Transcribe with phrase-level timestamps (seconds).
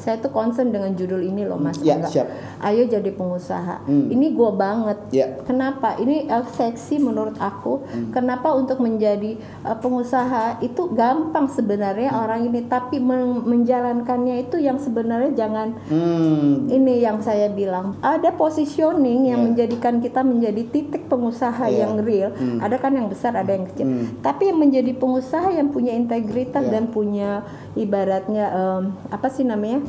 [0.00, 1.76] saya tuh concern dengan judul ini loh Mas.
[1.80, 2.26] Ya, siap.
[2.58, 3.84] Ayo jadi pengusaha.
[3.84, 4.08] Hmm.
[4.08, 4.98] Ini gua banget.
[5.12, 5.26] Ya.
[5.44, 5.94] Kenapa?
[5.94, 7.84] Ini uh, seksi menurut aku.
[7.84, 8.10] Hmm.
[8.10, 12.22] Kenapa untuk menjadi uh, pengusaha itu gampang sebenarnya Hmm.
[12.24, 16.64] orang ini, tapi men- menjalankannya itu yang sebenarnya jangan Hmm.
[16.66, 19.46] ini yang saya bilang ada positioning yang Iya.
[19.46, 21.84] menjadikan kita menjadi titik pengusaha Iya.
[21.84, 22.56] yang real Hmm.
[22.58, 24.06] ada kan yang besar ada yang kecil Hmm.
[24.20, 26.72] tapi yang menjadi pengusaha yang punya integritas Iya.
[26.72, 27.44] dan punya
[27.74, 29.82] ibaratnya em, apa sih namanya.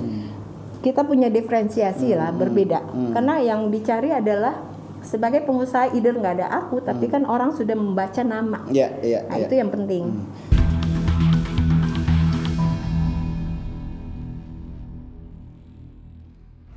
[0.81, 2.81] Kita punya diferensiasi lah berbeda.
[3.13, 4.57] Karena yang dicari adalah
[5.01, 7.13] sebagai pengusaha either nggak ada aku tapi Hmm.
[7.13, 8.65] kan orang sudah membaca nama.
[8.69, 9.49] Ya, ya, nah, ya.
[9.49, 10.09] itu yang penting.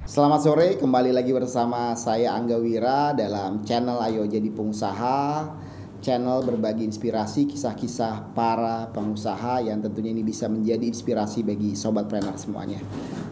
[0.05, 5.49] Selamat sore, kembali lagi bersama saya Angga Wira dalam channel Ayo Jadi Pengusaha
[6.05, 12.37] Channel berbagi inspirasi kisah-kisah para pengusaha yang tentunya ini bisa menjadi inspirasi bagi sobat planner
[12.37, 12.77] semuanya.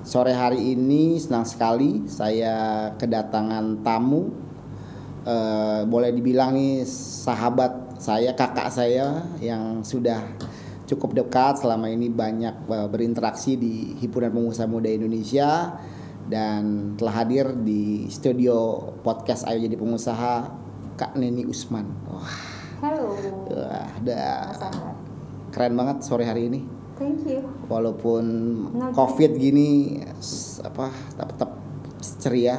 [0.01, 4.33] Sore hari ini senang sekali saya kedatangan tamu.
[5.29, 10.25] Eh, Boleh dibilang nih sahabat saya, kakak saya yang sudah
[10.89, 11.61] cukup dekat.
[11.61, 15.77] Selama ini banyak eh, berinteraksi di himpunan pengusaha muda Indonesia
[16.25, 20.35] dan telah hadir di studio podcast Ayo Jadi Pengusaha
[20.97, 21.87] Kak Neni Usman.
[22.09, 22.52] Wah,
[22.83, 23.15] halo
[23.47, 24.35] wah, Angga.
[25.55, 26.67] keren banget sore hari ini.
[26.99, 27.39] thank you
[27.71, 28.25] Walaupun
[28.75, 28.91] Oke.
[28.91, 30.03] Covid gini
[30.67, 31.51] apa tetap,
[32.19, 32.59] ceria.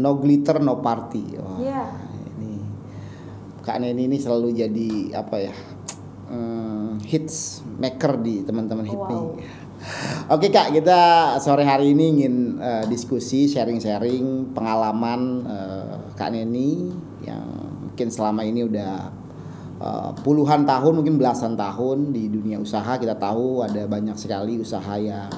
[0.00, 1.34] No glitter, no party.
[1.36, 1.82] Wah, Iya.
[2.38, 2.62] ini
[3.60, 5.54] Kak Neni ini selalu jadi apa ya?
[6.30, 9.18] hmm, hits maker di teman-teman HIPMI.
[9.18, 9.34] Wow.
[10.30, 16.86] Oke kak, kita sore hari ini ingin eh, diskusi, sharing-sharing pengalaman eh, kak Neni
[17.26, 17.44] yang
[17.90, 19.19] mungkin selama ini udah
[19.80, 23.00] eh, puluhan tahun, mungkin belasan tahun di dunia usaha.
[23.00, 25.28] Kita tahu ada banyak sekali usaha yang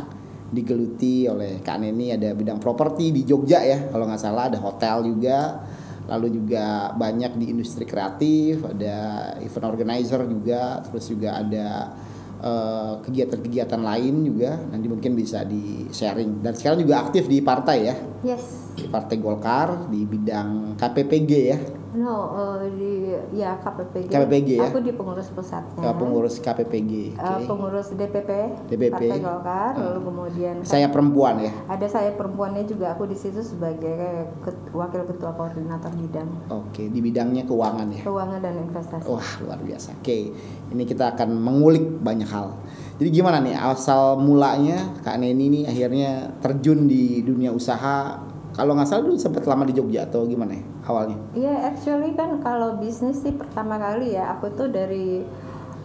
[0.52, 2.12] digeluti oleh kak Neni.
[2.12, 4.50] Ada bidang properti di Jogja ya, kalau nggak salah.
[4.50, 5.62] Ada hotel juga.
[6.02, 11.94] Lalu juga banyak di industri kreatif, ada event organizer juga, terus juga ada
[12.42, 14.58] eh, kegiatan-kegiatan lain juga.
[14.58, 16.42] Nanti mungkin bisa di sharing.
[16.42, 17.96] Dan sekarang juga aktif di partai ya.
[18.26, 18.74] Yes.
[18.74, 21.58] Di partai Golkar di bidang KPPG ya
[21.92, 22.92] No, eh, di
[23.36, 24.08] ya KPPG.
[24.08, 24.64] KPPG ya?
[24.66, 25.84] Aku di pengurus pusatnya.
[25.84, 27.44] Eh, pengurus KPPG Eh, oke.
[27.44, 28.30] pengurus DPP,
[28.66, 28.92] DPP.
[28.96, 34.24] Partai Golkar, lalu kemudian saya perempuan ya ada saya perempuannya juga aku di situ sebagai
[34.40, 39.04] ket- wakil ketua koordinator bidang oke di bidangnya keuangan ya keuangan dan investasi.
[39.04, 39.92] Wah luar biasa.
[39.98, 40.32] Oke,
[40.70, 42.56] ini kita akan mengulik banyak hal.
[42.96, 48.31] Jadi gimana nih asal mulanya Kak Neni ini akhirnya terjun di dunia usaha?
[48.52, 51.16] Kalau nggak salah dulu sempat lama di Jogja atau gimana ya awalnya?
[51.32, 55.24] Iya, actually kan kalau bisnis sih pertama kali ya aku tuh dari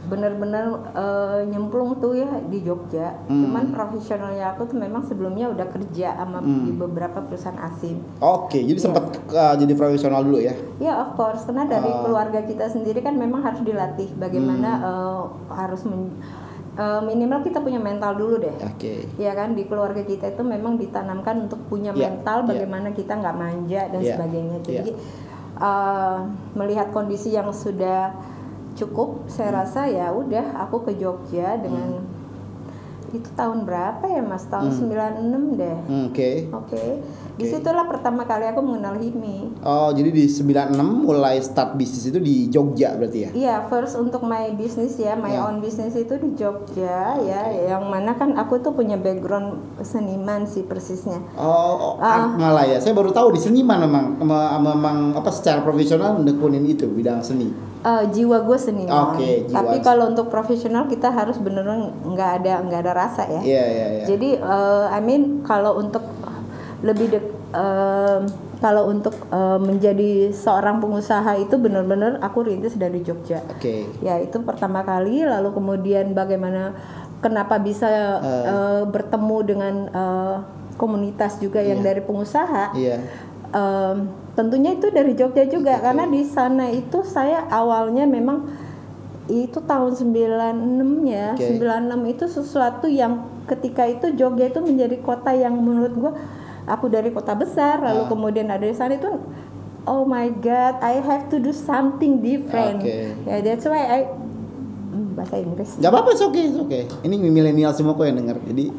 [0.08, 3.12] bener-bener eh, nyemplung tuh ya di Jogja.
[3.28, 3.44] Hmm.
[3.44, 6.64] Cuman profesionalnya aku tuh memang sebelumnya udah kerja sama Hmm.
[6.64, 8.00] di beberapa perusahaan asing.
[8.18, 8.84] Oke, jadi Iya.
[8.84, 10.56] sempat uh, jadi profesional dulu ya?
[10.80, 12.04] Ya of course, karena dari Ah.
[12.04, 14.88] keluarga kita sendiri kan memang harus dilatih bagaimana Hmm.
[14.88, 15.24] eh,
[15.54, 16.16] harus men-
[16.78, 18.54] eh, minimal kita punya mental dulu deh.
[18.54, 19.10] Oke.
[19.18, 22.54] Ya kan di keluarga kita itu memang ditanamkan untuk punya Ya, mental ya.
[22.54, 24.58] bagaimana kita nggak manja dan Ya, sebagainya.
[24.62, 24.82] ya.
[24.82, 24.92] Jadi
[25.58, 26.18] eh,
[26.54, 28.14] melihat kondisi yang sudah
[28.78, 29.58] cukup, saya Hmm.
[29.60, 32.06] rasa ya udah aku ke Jogja dengan
[33.09, 34.44] itu tahun berapa ya Mas?
[34.45, 34.79] Tahun Hmm.
[34.79, 35.78] 96 deh.
[35.85, 36.31] Hmm, Oke.
[36.51, 36.84] Oke.
[37.38, 39.62] Di situlah pertama kali aku mengenal HIMI.
[39.62, 40.73] Oh, jadi di 96
[41.06, 43.29] mulai start bisnis itu di Jogja berarti ya?
[43.29, 45.45] Iya, first untuk my business ya, my Ya.
[45.45, 50.66] own business itu di Jogja ya, yang mana kan aku tuh punya background seniman sih
[50.66, 51.22] persisnya.
[51.38, 52.81] Oh, art malah ya.
[52.81, 57.53] Saya baru tahu di seniman memang memang, memang apa secara profesional menekunin itu bidang seni.
[57.78, 59.16] Eh, jiwa gue seniman.
[59.16, 59.54] Jiwa.
[59.54, 63.42] Tapi kalau untuk profesional kita harus beneran nggak ada nggak ada rasa ya.
[63.42, 64.04] Iya, iya, iya.
[64.10, 66.02] Jadi eh, I mean kalau untuk
[66.82, 68.20] lebih dek eh,
[68.58, 73.46] kalau untuk eh, menjadi seorang pengusaha itu benar-benar aku rintis dari Jogja.
[73.54, 73.86] Oke.
[74.02, 76.74] Ya itu pertama kali, lalu kemudian bagaimana,
[77.22, 77.88] kenapa bisa
[78.20, 80.36] eh, bertemu dengan eh,
[80.76, 81.88] komunitas juga yang Iya.
[81.94, 82.74] dari pengusaha.
[82.74, 82.98] Iya.
[83.48, 83.98] Em,
[84.38, 88.45] tentunya itu dari Jogja juga karena di sana itu saya awalnya memang
[89.28, 91.34] itu tahun 96 ya.
[91.34, 91.57] Oke.
[91.57, 96.13] 96 itu sesuatu yang ketika itu Jogja itu menjadi kota yang menurut gua
[96.63, 98.07] aku dari kota besar lalu Ah.
[98.07, 99.10] kemudian ada di sana itu
[99.84, 102.86] oh my god I have to do something different.
[102.86, 103.18] Oke.
[103.25, 104.00] Ya that's why I
[104.88, 105.75] Hmm, bahasa Inggris.
[105.78, 106.80] Gak apa-apa, oke, oke.
[107.04, 108.39] Ini milenial semua kok yang denger.
[108.48, 108.72] Jadi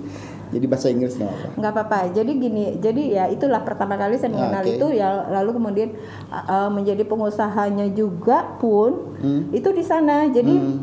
[0.48, 1.46] jadi bahasa Inggris nggak apa.
[1.54, 4.74] nggak apa-apa jadi gini jadi ya itulah pertama kali saya mengenal Oke.
[4.74, 5.88] itu ya lalu kemudian
[6.28, 9.50] uh, menjadi pengusahanya juga pun Hmm.
[9.50, 10.78] itu di sana jadi Hmm.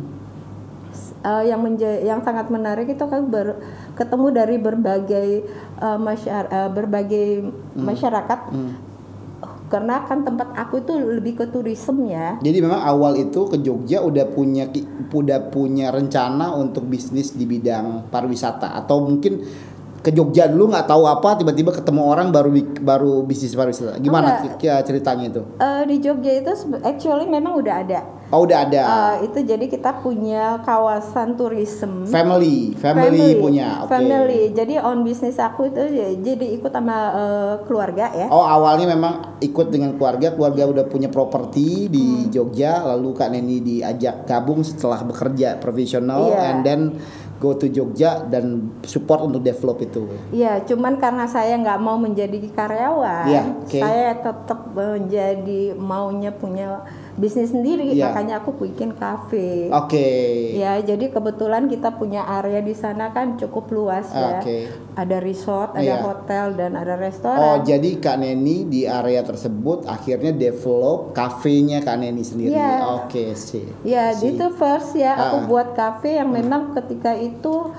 [1.22, 3.58] eh, yang menja- yang sangat menarik itu kan ber-
[3.94, 5.30] ketemu dari berbagai
[5.76, 7.28] eh, masyar- eh, berbagai
[7.74, 8.40] masyarakat
[9.68, 12.38] karena kan tempat aku itu lebih ke tourism ya.
[12.40, 14.70] Jadi memang awal itu ke Jogja udah punya
[15.10, 19.42] udah punya rencana untuk bisnis di bidang pariwisata atau mungkin
[20.06, 23.98] ke Jogja dulu nggak tahu apa tiba-tiba ketemu orang baru baru bisnis pariwisata.
[23.98, 24.86] Gimana Enggak.
[24.86, 25.42] ceritanya itu?
[25.58, 26.52] Eh, di Jogja itu
[26.86, 32.74] actually memang udah ada Oh udah ada Eh, itu jadi kita punya kawasan tourism family,
[32.74, 33.86] family, punya.
[33.86, 33.94] Oke.
[33.94, 38.90] family jadi on bisnis aku itu ya, jadi ikut sama eh, keluarga ya Oh awalnya
[38.90, 41.94] memang ikut dengan keluarga, keluarga udah punya properti Hmm.
[41.94, 46.42] di Jogja, lalu Kak Neni diajak gabung setelah bekerja profesional, Iya.
[46.50, 46.82] and then
[47.36, 50.08] go to Jogja dan support untuk develop itu.
[50.32, 53.80] Iya, cuman karena saya nggak mau menjadi karyawan, Iya, oke.
[53.80, 56.84] saya tetap menjadi maunya punya
[57.16, 58.12] bisnis sendiri, Iya.
[58.12, 59.72] makanya aku bikin kafe.
[59.72, 60.08] Oke.
[60.52, 64.40] Ya, jadi kebetulan kita punya area di sana kan cukup luas ya.
[64.40, 64.68] Oke.
[64.94, 66.04] Ada resort, ada Iya.
[66.04, 67.64] hotel dan ada Oh, restoran.
[67.64, 72.52] jadi Kak Neni di area tersebut akhirnya develop kafenya Kak Neni sendiri.
[72.52, 72.84] Iya.
[73.02, 73.64] Oke, sih.
[73.82, 75.46] Ya, itu first ya aku Ah.
[75.46, 77.72] buat kafe yang memang ketika itu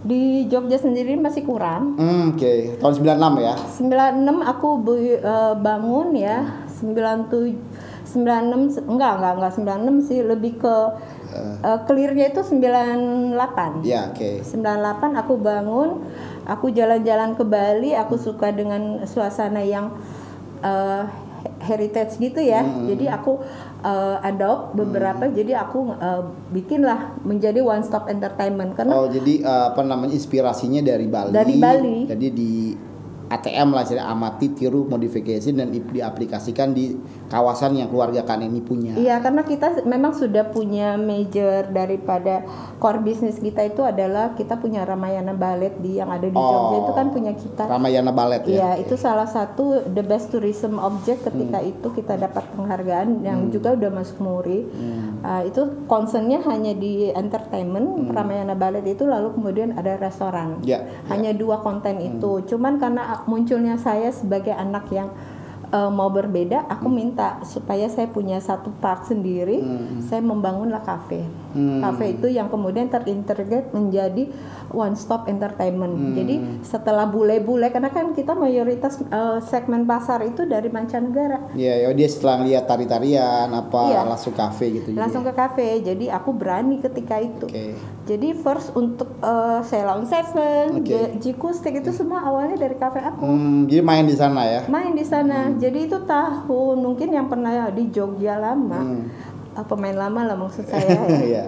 [0.00, 1.98] di Jogja sendiri masih kurang.
[1.98, 3.54] Hmm, Oke, tahun 96 ya.
[3.74, 7.58] 96 aku bu- eh, bangun ya 97
[8.06, 8.22] 96
[8.72, 10.76] se- enggak enggak enggak 96 sih lebih ke
[11.60, 14.40] eh, clearnya itu 98 Ya, oke.
[14.42, 14.54] 98
[15.16, 15.90] aku bangun
[16.44, 19.90] aku jalan-jalan ke Bali aku suka dengan suasana yang
[20.62, 21.02] eh,
[21.62, 22.58] heritage gitu ya.
[22.84, 23.38] Jadi aku
[23.80, 28.74] eh, adopt beberapa jadi aku eh, bikinlah menjadi one stop entertainment.
[28.74, 31.30] Karena Oh, jadi eh, apa namanya inspirasinya dari Bali.
[31.30, 31.98] Dari Bali.
[32.06, 32.52] Jadi di
[33.26, 36.94] ATM lah, jadi amati, tiru, modifikasi dan di- diaplikasikan di
[37.26, 38.94] kawasan yang keluarga Kak Neni punya.
[38.94, 42.46] Iya, karena kita memang sudah punya major daripada
[42.76, 46.92] core bisnis kita itu adalah kita punya Ramayana Ballet di yang ada di Jogja itu
[46.92, 47.66] kan punya kita.
[47.66, 48.54] Ramayana Ballet ya.
[48.54, 51.70] Iya, itu salah satu the best tourism object ketika Hmm.
[51.72, 54.62] itu kita dapat penghargaan yang juga udah masuk Muri.
[54.64, 55.18] Hmm.
[55.20, 60.62] Ah, itu concernnya hanya di entertainment Ramayana Ballet itu lalu kemudian ada restoran.
[60.62, 62.44] Ya, Hanya dua konten itu.
[62.46, 65.08] Cuman karena munculnya saya sebagai anak yang
[65.72, 69.64] eh, mau berbeda, aku minta supaya saya punya satu part sendiri.
[70.04, 71.24] Saya membangunlah kafe.
[71.56, 71.80] Hmm.
[71.80, 74.28] Kafe itu yang kemudian terintegrate menjadi
[74.68, 76.12] one stop entertainment.
[76.12, 81.56] Jadi setelah bule-bule karena kan kita mayoritas eh, segmen pasar itu dari mancanegara.
[81.56, 84.04] Iya, ya dia setelah lihat tari-tarian apa Iya.
[84.04, 85.00] langsung kafe gitu juga.
[85.00, 85.80] Langsung ke kafe.
[85.80, 87.46] Jadi aku berani ketika itu.
[87.46, 87.72] Oke.
[88.04, 90.86] Jadi first untuk eh, Ceylon Seven, Oke.
[90.86, 93.24] J- Jiku Stick itu semua awalnya dari kafe aku.
[93.24, 94.60] Hmm, jadi main di sana ya.
[94.66, 95.48] Main di sana.
[95.48, 95.56] Hmm.
[95.56, 98.76] Jadi itu tahun mungkin yang pernah di Jogja lama.
[98.76, 99.02] Hmm.
[99.62, 100.84] Pemain lama lah maksud saya.
[101.08, 101.20] ya.
[101.22, 101.44] Iya.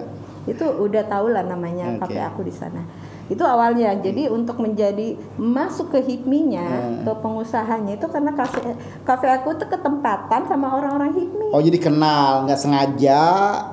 [0.47, 2.09] itu udah tahu lah namanya Oke.
[2.09, 2.81] kafe aku di sana.
[3.27, 3.93] Itu awalnya.
[3.93, 7.05] Jadi untuk menjadi masuk ke hipminya, Hmm.
[7.05, 8.73] ke pengusahanya itu karena kafe
[9.03, 11.53] kafe aku tuh ketempatan sama orang-orang hipmi.
[11.53, 13.21] Oh jadi kenal nggak sengaja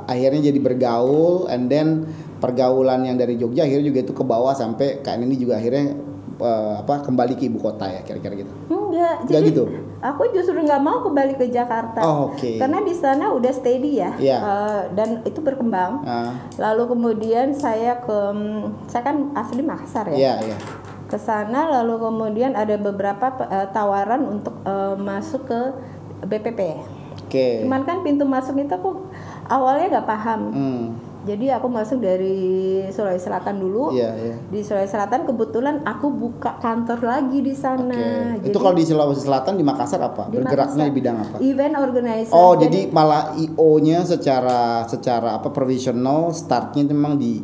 [0.04, 2.04] akhirnya jadi bergaul and then
[2.36, 5.96] pergaulan yang dari Jogja akhirnya juga itu ke bawah sampai Kak Neni juga akhirnya
[6.36, 8.52] eh, apa kembali ke ibu kota ya kira-kira gitu.
[8.68, 9.64] Enggak, Enggak jadi gitu?
[9.98, 12.00] aku justru nggak mau kembali ke Jakarta.
[12.00, 12.56] Oh, oke.
[12.56, 14.38] Karena di sana udah steady ya, Iya.
[14.38, 16.00] eh, dan itu berkembang.
[16.02, 18.18] Ah, Lalu kemudian saya ke,
[18.86, 20.16] saya kan asli Makassar ya.
[20.16, 20.58] Iya iya.
[21.06, 25.60] Ke sana lalu kemudian ada beberapa eh, tawaran untuk eh, masuk ke
[26.24, 26.60] BPP.
[27.26, 27.66] Oke.
[27.66, 29.10] Cuman kan pintu masuk itu aku
[29.46, 30.40] awalnya nggak paham.
[30.52, 30.84] Hmm,
[31.26, 32.38] Jadi aku masuk dari
[32.86, 33.90] Sulawesi Selatan dulu.
[33.90, 34.34] Iya iya.
[34.46, 37.98] Di Sulawesi Selatan kebetulan aku buka kantor lagi di sana.
[38.38, 40.30] Itu kalau di Sulawesi Selatan di Makassar apa?
[40.30, 40.86] Di Bergeraknya Makassar.
[40.86, 41.36] di bidang apa?
[41.42, 42.30] Event organizer.
[42.30, 47.42] Oh, jadi malah IO-nya secara secara apa provisional startnya memang di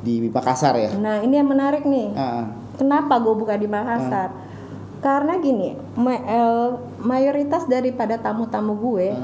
[0.00, 0.90] di Makassar ya?
[0.96, 2.16] Nah ini yang menarik nih.
[2.16, 4.30] Ah, Kenapa gue buka di Makassar?
[4.98, 6.68] Karena gini, ma- eh,
[6.98, 9.14] mayoritas daripada tamu-tamu gue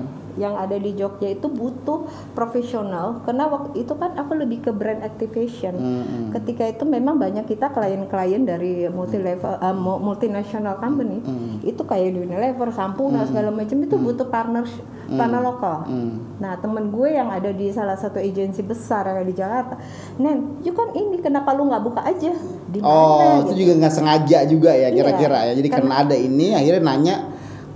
[0.40, 3.22] yang ada di Jogja itu butuh profesional.
[3.22, 5.74] Karena waktu itu kan aku lebih ke brand activation.
[5.74, 6.28] hmm, hmm.
[6.34, 11.22] Ketika itu memang banyak kita klien-klien dari multi level, mu- multinational company.
[11.22, 11.62] Hmm.
[11.62, 14.66] Itu kayak Unilever, Sampurna segala macam itu butuh partner
[15.12, 15.84] partner lokal.
[15.84, 16.16] Hmm.
[16.40, 19.74] Nah temen gue yang ada di salah satu agensi besar yang ada di Jakarta,
[20.16, 22.32] Nen, you kan ini kenapa lu nggak buka aja
[22.72, 22.88] di mana?
[22.88, 23.60] Oh, itu gitu.
[23.68, 25.52] juga nggak sengaja juga ya Iya, kira-kira ya.
[25.56, 27.16] Jadi karena ada ini akhirnya nanya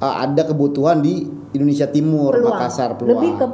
[0.01, 2.61] eh, ada kebutuhan di Indonesia Timur, Peluang.
[2.61, 3.17] Makassar peluang.
[3.17, 3.47] Lebih ke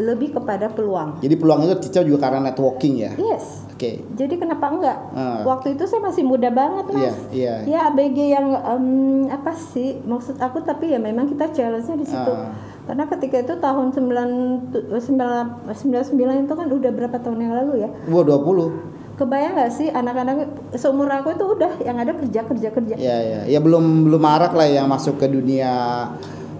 [0.00, 1.20] lebih kepada peluang.
[1.20, 3.12] Jadi peluang itu Cica juga karena networking ya.
[3.20, 3.68] Yes.
[3.76, 4.00] Oke.
[4.16, 4.98] Jadi kenapa enggak?
[5.12, 5.44] Ah.
[5.44, 7.12] Waktu itu saya masih muda banget mas.
[7.28, 7.68] Iya, iya.
[7.68, 8.86] Ya ABG yang em,
[9.28, 12.32] apa sih maksud aku tapi ya memang kita challenge-nya di situ.
[12.32, 12.56] Ah.
[12.88, 17.90] Karena ketika itu tahun 9 99 itu kan udah berapa tahun yang lalu ya?
[18.08, 19.20] Wah 20.
[19.20, 20.36] Kebayang nggak sih anak-anak
[20.76, 22.94] seumur aku itu udah yang ada kerja kerja kerja.
[22.96, 23.40] Ya ya.
[23.44, 25.68] Ya belum belum marak lah yang masuk ke dunia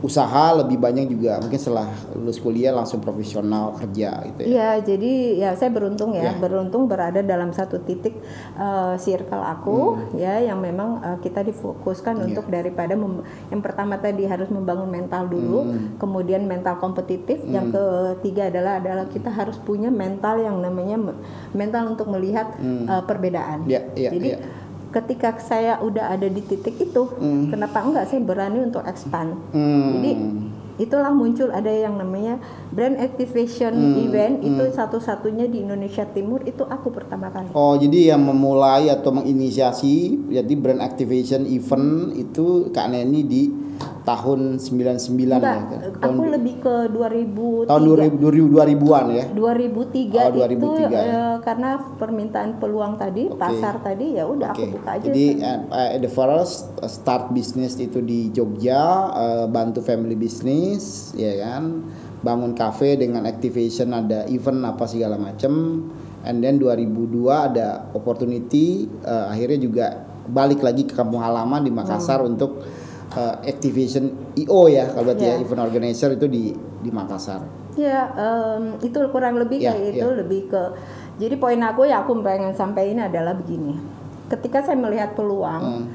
[0.06, 4.46] usaha lebih banyak juga mungkin setelah lulus kuliah langsung profesional kerja gitu ya.
[4.46, 6.32] Iya, jadi ya saya beruntung ya, Ya.
[6.32, 8.14] beruntung berada dalam satu titik
[8.56, 9.78] eh, circle aku
[10.14, 12.22] ya yang memang eh, kita difokuskan Hmm.
[12.22, 12.28] Iya.
[12.30, 15.98] untuk daripada mem- yang pertama tadi harus membangun mental dulu, Hmm.
[15.98, 21.18] kemudian mental kompetitif, yang ketiga adalah adalah kita harus punya mental yang namanya me-
[21.52, 23.66] mental untuk melihat eh, perbedaan.
[23.66, 24.38] Iya, iya, jadi iya.
[24.96, 27.02] Ketika saya udah ada di titik itu,
[27.52, 29.36] kenapa enggak saya berani untuk expand?
[29.52, 30.00] Hmm.
[30.00, 30.12] Jadi
[30.76, 32.36] itulah muncul ada yang namanya
[32.68, 37.52] brand activation event itu satu-satunya di Indonesia Timur itu aku pertama kali.
[37.56, 43.42] Oh, jadi yang memulai atau menginisiasi jadi brand activation event itu Kak Neni di
[44.06, 45.62] tahun 99 Enggak, ya.
[45.66, 45.80] kan?
[45.98, 47.66] aku lebih ke 2003.
[47.66, 49.24] tahun 2000 2000-an ya.
[49.34, 51.00] 2003 Oh, 2003 itu ya.
[51.02, 53.34] eh, karena permintaan peluang tadi, Oke.
[53.34, 54.62] pasar tadi ya udah Oke.
[54.62, 55.04] aku buka aja.
[55.04, 58.78] Jadi uh, uh, the first uh, start bisnis itu di Jogja,
[59.10, 61.82] uh, bantu family business, ya kan,
[62.16, 65.82] bangun cafe dengan activation ada event apa segala macem.
[66.22, 69.86] And then 2002 ada opportunity, uh, akhirnya juga
[70.24, 72.34] balik lagi ke kampung halaman di Makassar Hmm.
[72.34, 72.62] untuk
[73.16, 75.42] uh, activation IO ya, kalau berarti ya Ya.
[75.42, 77.42] event organizer itu di di Makassar.
[77.74, 80.16] Ya, em, itu kurang lebih Ya, kayak itu ya.
[80.16, 80.62] lebih ke.
[81.16, 83.76] Jadi poin aku ya aku pengen sampaikan adalah begini.
[84.28, 85.86] Ketika saya melihat peluang, Hmm.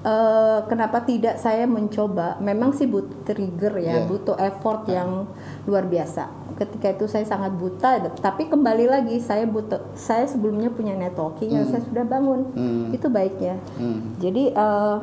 [0.00, 2.36] eh, kenapa tidak saya mencoba?
[2.38, 4.04] Memang sih butuh trigger ya, Ya.
[4.04, 5.24] butuh effort yang
[5.64, 6.28] luar biasa.
[6.54, 9.80] Ketika itu saya sangat buta, tapi kembali lagi saya butuh.
[9.96, 12.40] Saya sebelumnya punya networking yang saya sudah bangun.
[12.52, 12.92] Hmm.
[12.92, 13.56] Itu baiknya.
[13.74, 14.12] Hmm.
[14.20, 14.96] Jadi eh,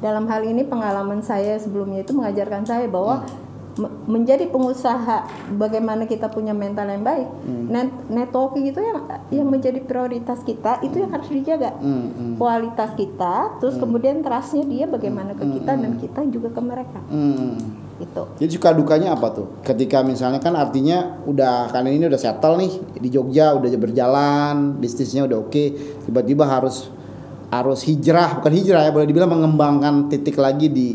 [0.00, 3.24] dalam hal ini pengalaman saya sebelumnya itu mengajarkan saya bahwa
[3.76, 7.28] me- menjadi pengusaha bagaimana kita punya mental yang baik.
[7.70, 8.98] Net networking itu yang
[9.30, 11.76] yang menjadi prioritas kita itu yang harus dijaga.
[11.78, 12.34] Hmm, hmm.
[12.40, 17.00] Kualitas kita, terus kemudian trustnya dia bagaimana ke kita dan kita juga ke mereka.
[17.08, 17.56] Hmm.
[18.00, 18.24] Itu.
[18.40, 19.60] Jadi suka dukanya apa tuh?
[19.60, 25.28] Ketika misalnya kan artinya udah kan ini udah settle nih di Jogja udah berjalan, bisnisnya
[25.28, 25.64] udah oke,
[26.08, 26.88] tiba-tiba harus
[27.50, 30.88] harus hijrah, bukan hijrah ya, boleh dibilang mengembangkan titik lagi di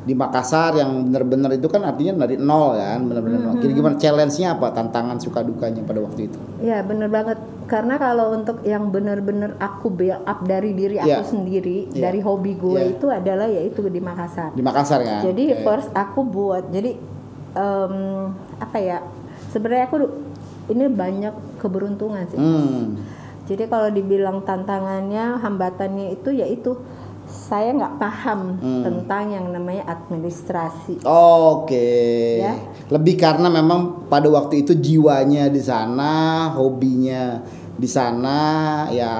[0.00, 3.54] di Makassar yang benar-benar itu kan artinya dari nol kan, benar-benar nol.
[3.60, 4.72] Jadi gimana challenge-nya apa?
[4.72, 6.38] Tantangan suka dukanya pada waktu itu?
[6.64, 7.36] Ya bener banget
[7.68, 11.20] karena kalau untuk yang benar-benar aku build up dari diri aku Iya.
[11.22, 12.00] sendiri Iya.
[12.00, 12.90] dari hobi gue Iya.
[12.96, 14.56] itu adalah yaitu di Makassar.
[14.56, 15.20] Di Makassar kan?
[15.22, 15.62] Jadi Oke.
[15.62, 16.96] first aku buat jadi
[17.54, 17.94] em,
[18.56, 18.98] apa ya
[19.52, 19.96] sebenarnya aku
[20.72, 22.40] ini banyak keberuntungan sih.
[22.40, 22.96] Hmm.
[23.50, 26.78] Jadi kalau dibilang tantangannya, hambatannya itu yaitu
[27.26, 28.82] saya nggak paham Hmm.
[28.86, 31.02] tentang yang namanya administrasi.
[31.02, 31.90] Oke.
[32.38, 32.54] Ya.
[32.86, 37.42] Lebih karena memang pada waktu itu jiwanya di sana, hobinya
[37.80, 38.36] di sana
[38.92, 39.12] ya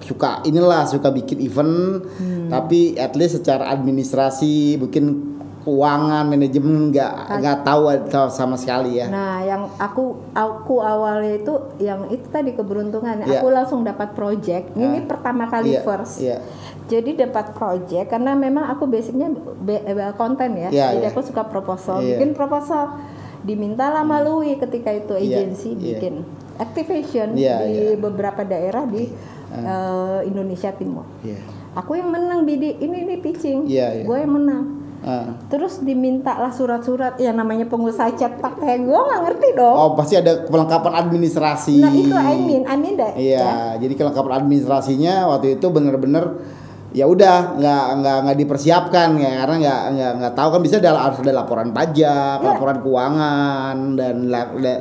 [0.00, 2.48] suka inilah suka bikin event Hmm.
[2.48, 5.36] tapi at least secara administrasi mungkin
[5.70, 7.86] keuangan manajemen nggak nggak tahu
[8.26, 9.06] sama sekali ya.
[9.06, 13.22] Nah, yang aku aku awalnya itu yang itu tadi keberuntungan.
[13.22, 13.38] Iya.
[13.38, 14.74] Aku langsung dapat project.
[14.74, 15.06] Ini Ah.
[15.06, 16.18] pertama kali Iya, first.
[16.18, 16.42] iya.
[16.90, 19.30] Jadi dapat project karena memang aku basicnya
[19.62, 20.68] be- be- konten ya.
[20.74, 21.10] Iya, Jadi iya.
[21.14, 22.18] aku suka proposal, Iya.
[22.18, 22.98] bikin proposal.
[23.40, 25.96] Diminta lah Malui ketika itu Iya, agensi iya.
[25.96, 26.26] bikin
[26.58, 27.96] activation Iya, di iya.
[27.96, 29.06] beberapa daerah di
[29.50, 31.06] eh, Indonesia Timur.
[31.22, 31.38] Iya.
[31.74, 33.66] Aku yang menang bidi ini nih pitching.
[33.66, 34.04] Iya, iya.
[34.06, 34.79] Gue yang menang.
[35.00, 35.32] Ah.
[35.48, 39.76] Terus diminta lah surat-surat yang namanya pengusaha cetak kayak gue nggak ngerti dong.
[39.76, 41.80] Oh pasti ada kelengkapan administrasi.
[41.80, 43.16] Nah itu I mean, I mean that.
[43.16, 43.52] Iya, ya.
[43.80, 46.44] jadi kelengkapan administrasinya waktu itu bener-bener
[46.90, 50.90] ya udah nggak nggak nggak dipersiapkan ya karena nggak nggak nggak tahu kan bisa ada
[50.98, 52.48] harus ada laporan pajak, Iya.
[52.50, 54.16] laporan keuangan dan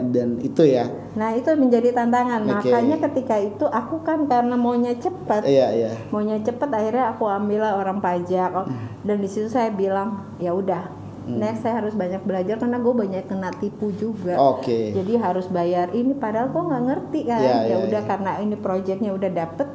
[0.10, 0.90] dan itu ya.
[1.20, 2.48] Nah itu menjadi tantangan.
[2.48, 2.72] Oke.
[2.72, 5.92] Makanya ketika itu aku kan karena maunya cepat, Iya iya.
[6.10, 8.56] maunya cepat akhirnya aku ambil lah orang pajak.
[8.56, 9.04] Hmm.
[9.04, 10.88] Dan di situ saya bilang ya udah,
[11.28, 14.40] next saya harus banyak belajar karena gue banyak kena tipu juga.
[14.40, 14.96] Oke.
[14.96, 17.38] Jadi harus bayar ini padahal gue nggak ngerti kan.
[17.38, 18.10] Iya, ya iya, udah iya.
[18.10, 19.68] karena ini proyeknya udah dapet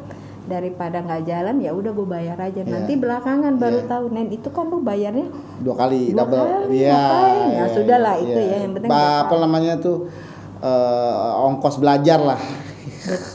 [0.44, 2.60] daripada nggak jalan ya udah gue bayar aja.
[2.60, 2.68] Iya.
[2.68, 3.88] Nanti belakangan baru Iya.
[3.88, 4.04] tahu.
[4.12, 5.28] Nen itu kan lu bayarnya
[5.60, 6.40] Dua kali Dua double.
[6.42, 6.92] kali, Iya.
[6.92, 7.36] ngapain?
[7.36, 8.50] Ya iya, sudahlah, iya, itu iya.
[8.52, 9.98] ya, yang penting Ba- apa namanya tuh
[10.64, 12.40] eh, ongkos belajar lah.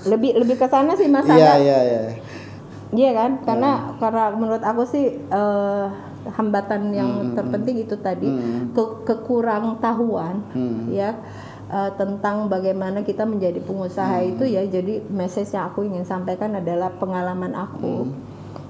[0.03, 2.01] lebih lebih ke sana sih Mas Iya iya iya.
[2.89, 3.31] Iya kan?
[3.45, 5.85] Karena karena menurut aku sih eh,
[6.27, 8.73] hambatan yang Hmm, terpenting itu tadi Hmm.
[8.73, 10.89] ke kekurang tahuan Hmm.
[10.89, 11.13] ya
[11.69, 14.31] eh, tentang bagaimana kita menjadi pengusaha Hmm.
[14.31, 14.65] itu ya.
[14.65, 18.09] Jadi message yang aku ingin sampaikan adalah pengalaman aku.
[18.09, 18.17] Hmm.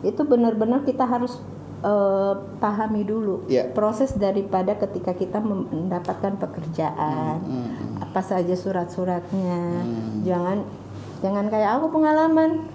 [0.01, 1.39] Itu benar-benar kita harus
[1.79, 3.71] eh, pahami dulu Iya.
[3.71, 9.85] proses daripada ketika kita mendapatkan pekerjaan Hmm, apa saja surat-suratnya
[10.21, 10.65] jangan
[11.19, 12.65] jangan kayak aku pengalaman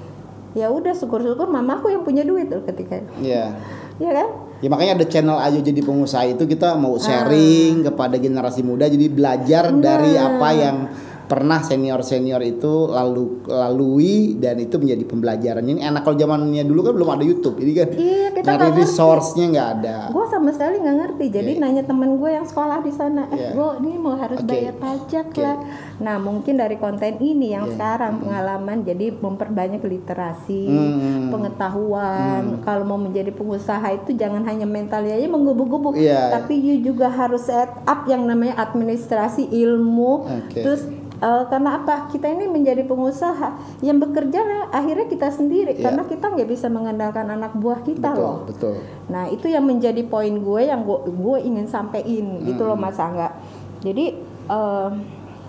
[0.55, 3.13] ya udah syukur-syukur mamaku yang punya duit loh ketika itu.
[3.27, 3.59] Iya.
[4.03, 4.29] ya kan
[4.63, 6.79] Ya makanya ada channel Ayo Jadi Pengusaha itu kita Ah.
[6.79, 10.25] mau sharing kepada generasi muda jadi belajar dari Nah.
[10.31, 10.77] apa yang
[11.25, 15.65] pernah senior-senior itu lalu lalui dan itu menjadi pembelajaran.
[15.65, 17.57] Ini enak kalau zamannya dulu kan belum ada YouTube.
[17.59, 19.97] Jadi kan Iya, kita nyari resource-nya nggak ada.
[20.11, 21.61] gue sama sekali nggak ngerti jadi Iya.
[21.61, 23.51] nanya temen gue yang sekolah di sana eh Iya.
[23.53, 24.49] gue ini mau harus Oke.
[24.49, 25.41] bayar pajak Oke.
[25.41, 25.57] lah
[25.97, 27.73] nah mungkin dari konten ini yang Iya.
[27.75, 31.31] sekarang pengalaman jadi memperbanyak literasi Hmm.
[31.31, 36.31] pengetahuan kalau mau menjadi pengusaha itu jangan hanya mentalnya aja menggubu-gubu Iya.
[36.33, 40.13] tapi you juga harus set up yang namanya administrasi ilmu
[40.45, 40.61] Oke.
[40.61, 40.83] terus
[41.25, 45.89] eh, karena apa kita ini menjadi pengusaha yang bekerja akhirnya kita sendiri Iya.
[45.89, 48.75] karena kita nggak bisa mengandalkan anak buah kita betul, loh betul.
[49.09, 53.33] Nah itu yang menjadi poin gue yang gue, gue ingin sampein gitu loh Mas Angga.
[53.81, 54.91] Jadi eh,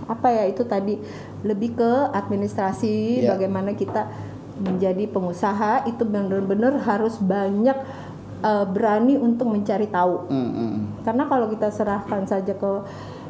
[0.05, 0.95] apa ya itu tadi
[1.43, 3.33] lebih ke administrasi Ya.
[3.35, 4.07] bagaimana kita
[4.55, 7.75] menjadi pengusaha itu benar-benar harus banyak
[8.45, 10.29] eh, berani untuk mencari tahu.
[10.29, 10.79] Hmm, hmm.
[11.03, 12.71] Karena kalau kita serahkan saja ke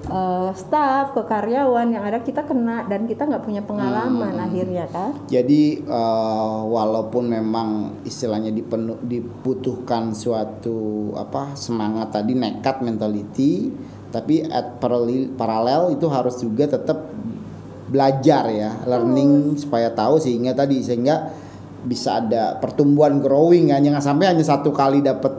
[0.06, 5.18] eh, staff, ke karyawan yang ada kita kena dan kita nggak punya pengalaman akhirnya kan.
[5.28, 13.74] Jadi eh, walaupun memang istilahnya dipenu- dibutuhkan suatu apa semangat tadi nekat mentality,
[14.14, 14.78] tapi at
[15.36, 17.12] paralel itu harus juga tetap
[17.86, 21.30] belajar ya, learning supaya tahu sehingga tadi sehingga
[21.86, 23.84] bisa ada pertumbuhan growing kan.
[23.86, 25.32] Jangan sampai hanya satu kali dapat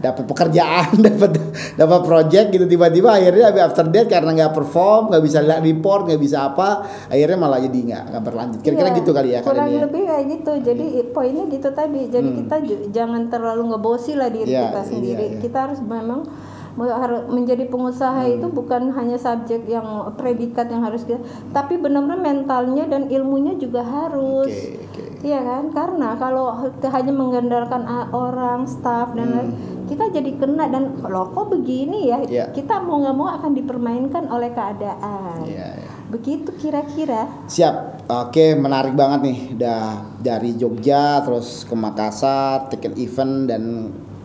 [0.00, 1.30] dapat pekerjaan dapat
[1.74, 6.18] dapat project gitu tiba-tiba akhirnya after that karena nggak perform nggak bisa lihat report nggak
[6.18, 6.68] bisa apa
[7.06, 9.80] akhirnya malah jadi nggak nggak berlanjut kira-kira Iya, gitu kali ya kurang Deni ya?
[9.84, 14.48] lebih kayak gitu jadi poinnya gitu tadi jadi kita ju- jangan terlalu ngebosi lah diri
[14.48, 15.38] Iya, kita iya, sendiri iya.
[15.38, 16.20] kita harus memang
[17.28, 18.36] menjadi pengusaha Hmm.
[18.36, 21.18] itu bukan hanya subjek yang predikat yang harus kita
[21.50, 25.04] tapi benar-benar mentalnya dan ilmunya juga harus Oke, oke.
[25.20, 29.48] Iya kan, karena kalau hanya mengandalkan orang, staff dan lain,
[29.84, 32.32] kita jadi kena dan loh kok begini ya, Hmm.
[32.32, 32.44] Iya.
[32.56, 35.44] kita mau nggak mau akan dipermainkan oleh keadaan.
[35.44, 35.90] Iya, iya.
[36.08, 37.28] Begitu kira-kira.
[37.46, 38.08] Siap.
[38.10, 39.38] Oke, menarik banget nih.
[39.60, 39.82] Udah
[40.18, 43.62] dari Jogja terus ke Makassar, tiket event dan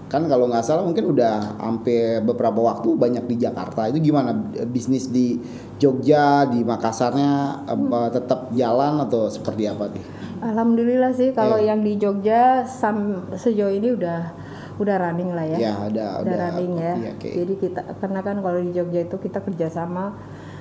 [0.06, 3.90] kan kalau nggak salah mungkin udah hampir beberapa waktu banyak di Jakarta.
[3.92, 4.34] Itu gimana
[4.70, 5.38] bisnis di
[5.76, 10.04] Jogja, di Makassarnya apa tetap jalan atau seperti apa nih?
[10.46, 11.74] Alhamdulillah sih kalau Iya.
[11.74, 12.98] yang di Jogja sam,
[13.34, 14.32] sejauh ini udah
[14.76, 15.58] udah running lah ya.
[15.58, 16.94] Ya, ada udah udah running ya.
[16.96, 17.30] iya, oke.
[17.32, 20.14] Jadi kita karena kan kalau di Jogja itu kita kerjasama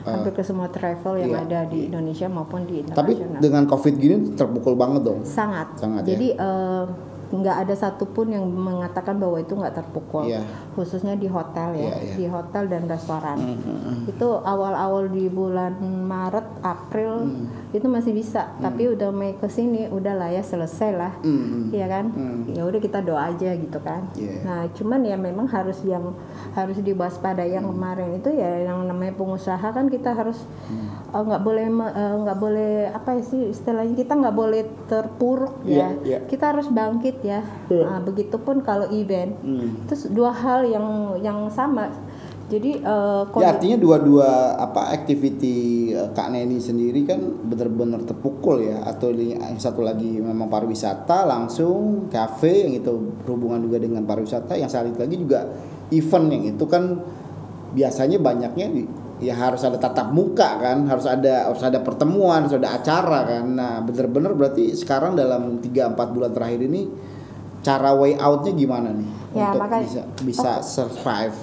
[0.05, 3.41] hampir ke semua travel yang iya, ada di Indonesia maupun di Tapi internasional.
[3.41, 5.21] dengan Covid gini terpukul banget dong.
[5.25, 5.69] sangat.
[5.75, 6.13] Sangat, ya.
[6.13, 6.85] Jadi eh,
[7.35, 10.25] nggak ada satupun yang mengatakan bahwa itu nggak terpukul.
[10.25, 10.47] Iya.
[10.73, 12.15] Khususnya di hotel ya, Iya, iya.
[12.15, 13.37] di hotel dan restoran.
[13.37, 13.97] Hmm, hmm.
[14.07, 17.47] Itu awal-awal di bulan Maret, April Hmm.
[17.71, 18.55] itu masih bisa.
[18.57, 21.13] Tapi udah Mei ke sini udah lah ya selesai lah.
[21.21, 21.69] Hmm.
[21.69, 22.05] Iya kan?
[22.09, 22.47] Hmm.
[22.49, 24.07] Ya udah kita doa aja gitu kan.
[24.15, 24.35] Iya.
[24.43, 26.15] Nah, cuman ya memang harus yang
[26.53, 27.75] harus diwaspadai yang Hmm.
[27.75, 31.03] kemarin itu ya yang namanya pengusaha kan kita harus Hmm.
[31.11, 35.65] eh, nggak boleh me- eh, nggak boleh apa ya sih istilahnya kita nggak boleh terpuruk
[35.65, 35.89] Iya, ya.
[36.05, 36.19] iya.
[36.23, 37.41] Kita harus bangkit ya.
[37.73, 37.85] Iya.
[37.89, 39.33] Nah, begitupun kalau event.
[39.41, 39.89] Hmm.
[39.89, 41.89] Terus dua hal yang yang sama.
[42.45, 48.85] Jadi eh, Ya artinya dua-dua apa activity eh, Kak Neni sendiri kan benar-benar terpukul ya
[48.85, 52.93] atau yang satu lagi memang pariwisata langsung cafe yang itu
[53.25, 55.49] berhubungan juga dengan pariwisata yang satu lagi juga
[55.89, 57.01] event yang itu kan
[57.73, 58.67] biasanya banyaknya
[59.25, 63.45] ya harus ada tatap muka kan harus ada harus ada pertemuan harus ada acara kan
[63.57, 66.83] nah benar-benar berarti sekarang dalam 3-4 bulan terakhir ini
[67.65, 71.35] cara way outnya gimana nih Ya, untuk makanya- bisa bisa survive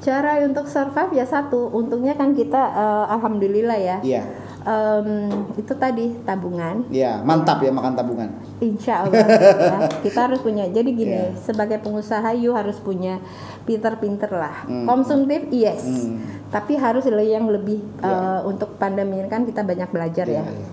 [0.00, 1.68] cara untuk survive ya satu.
[1.68, 3.98] Untungnya kan kita eh, alhamdulillah ya.
[4.00, 4.22] iya
[4.60, 6.84] Em, itu tadi tabungan.
[6.92, 8.28] Iya, mantap ya makan tabungan.
[8.60, 10.68] Insya Allah ya, kita harus punya.
[10.68, 11.32] Jadi gini, Iya.
[11.34, 13.24] sebagai pengusaha you harus punya
[13.64, 14.68] pinter-pinter lah.
[14.68, 14.84] Hmm.
[14.84, 16.20] Konsumtif yes, Hmm.
[16.48, 18.40] tapi harus yang lebih Iya.
[18.40, 20.44] eh, untuk pandemi kan kita banyak belajar Iya, ya.
[20.44, 20.68] iya.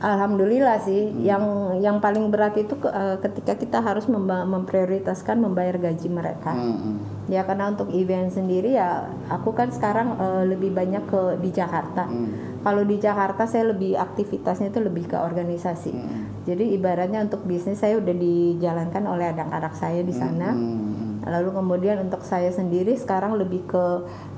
[0.00, 5.76] Alhamdulillah sih, yang yang paling berat itu ke- eh, ketika kita harus memba- memprioritaskan membayar
[5.76, 6.56] gaji mereka.
[6.56, 6.96] Hmm, hmm.
[7.28, 12.08] Ya karena untuk event sendiri ya, aku kan sekarang eh, lebih banyak ke di Jakarta.
[12.08, 12.32] Hmm.
[12.64, 15.92] Kalau di Jakarta saya lebih aktivitasnya itu lebih ke organisasi.
[15.92, 16.48] Hmm.
[16.48, 20.56] Jadi ibaratnya untuk bisnis saya udah dijalankan oleh anak-anak saya di sana.
[20.56, 23.84] Hmm, Lalu kemudian untuk saya sendiri sekarang lebih ke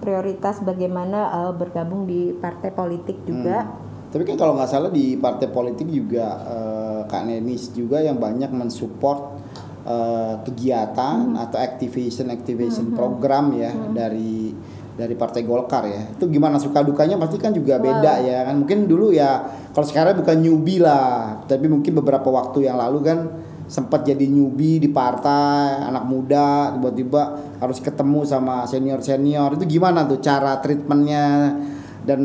[0.02, 3.81] prioritas bagaimana eh, bergabung di partai politik juga.
[4.12, 8.52] Tapi kan kalau nggak salah di partai politik juga eh, Kak Nenis juga yang banyak
[8.52, 9.40] mensupport
[9.86, 14.54] uh, kegiatan atau activation activation program ya dari
[14.92, 16.02] dari Partai Golkar ya.
[16.12, 18.60] Itu gimana suka dukanya pasti kan juga beda ya kan.
[18.60, 19.40] Mungkin dulu ya
[19.72, 23.18] kalau sekarang bukan newbie lah, tapi mungkin beberapa waktu yang lalu kan
[23.72, 29.56] sempat jadi newbie di partai, anak muda tiba-tiba harus ketemu sama senior-senior.
[29.56, 31.56] Itu gimana tuh cara treatmentnya
[32.02, 32.20] dan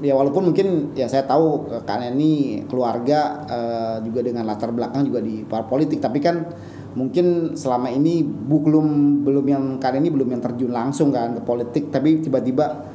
[0.00, 5.04] ya walaupun mungkin ya saya tahu eh, karena ini keluarga eh, juga dengan latar belakang
[5.04, 6.48] juga di politik tapi kan
[6.94, 8.86] mungkin selama ini bu- belum
[9.22, 12.86] belum yang kali ini belum yang terjun langsung kan ke politik tapi tiba-tiba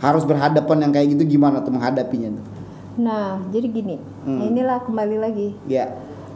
[0.00, 2.46] harus berhadapan yang kayak gitu gimana tuh menghadapinya tuh
[2.92, 4.52] Nah, jadi gini, Hmm.
[4.52, 5.88] inilah kembali lagi ya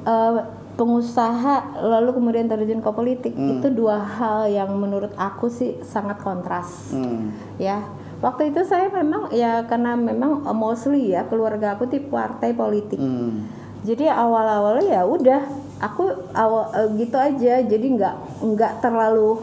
[0.07, 0.39] Eh,
[0.79, 3.59] pengusaha lalu kemudian terjun ke politik Hmm.
[3.59, 7.59] itu dua hal yang menurut aku sih sangat kontras hmm.
[7.59, 7.83] ya.
[8.25, 12.97] Waktu itu saya memang ya karena memang eh, mostly ya keluarga aku di partai politik.
[12.97, 13.45] Hmm.
[13.87, 15.41] Jadi awal-awalnya ya udah
[15.77, 19.37] aku awal eh, gitu aja jadi nggak nggak terlalu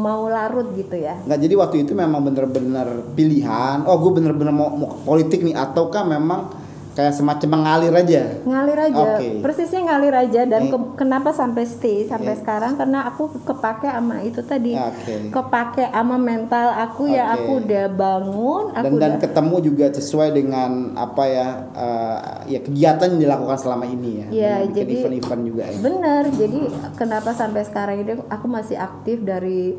[0.00, 1.20] mau larut gitu ya.
[1.28, 6.08] nggak jadi waktu itu memang bener-bener pilihan oh gue bener-bener mau, mau politik nih ataukah
[6.08, 6.63] memang
[6.94, 9.28] kayak semacam mengalir aja ngalir aja Oke.
[9.38, 12.38] persisnya ngalir aja dan ke- kenapa sampai stay sampai Eh.
[12.38, 15.28] sekarang karena aku kepake sama itu tadi Oke.
[15.28, 17.34] kepake sama mental aku ya Oke.
[17.36, 22.60] aku udah bangun aku dan dan udah ketemu juga sesuai dengan apa ya eh, ya
[22.60, 24.26] kegiatan yang dilakukan selama ini ya
[24.64, 26.58] bikin jadi- event-event juga ya bener jadi
[26.94, 29.74] kenapa sampai sekarang ini aku masih aktif dari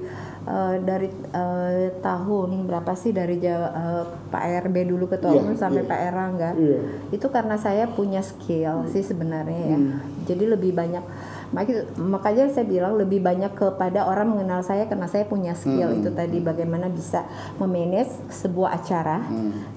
[0.45, 3.10] eh, dari eh, tahun berapa sih?
[3.10, 5.89] Dari Jawa, eh, Pak RB dulu ketua Iya, umum sampai iya.
[5.89, 6.79] Pak Erlangga Iya.
[7.10, 9.79] itu karena saya punya skill sih sebenarnya ya.
[10.25, 11.03] Jadi lebih banyak
[11.49, 16.10] mak- makanya saya bilang lebih banyak kepada orang mengenal saya karena saya punya skill itu
[16.10, 16.38] tadi.
[16.38, 19.21] Bagaimana bisa memanage sebuah acara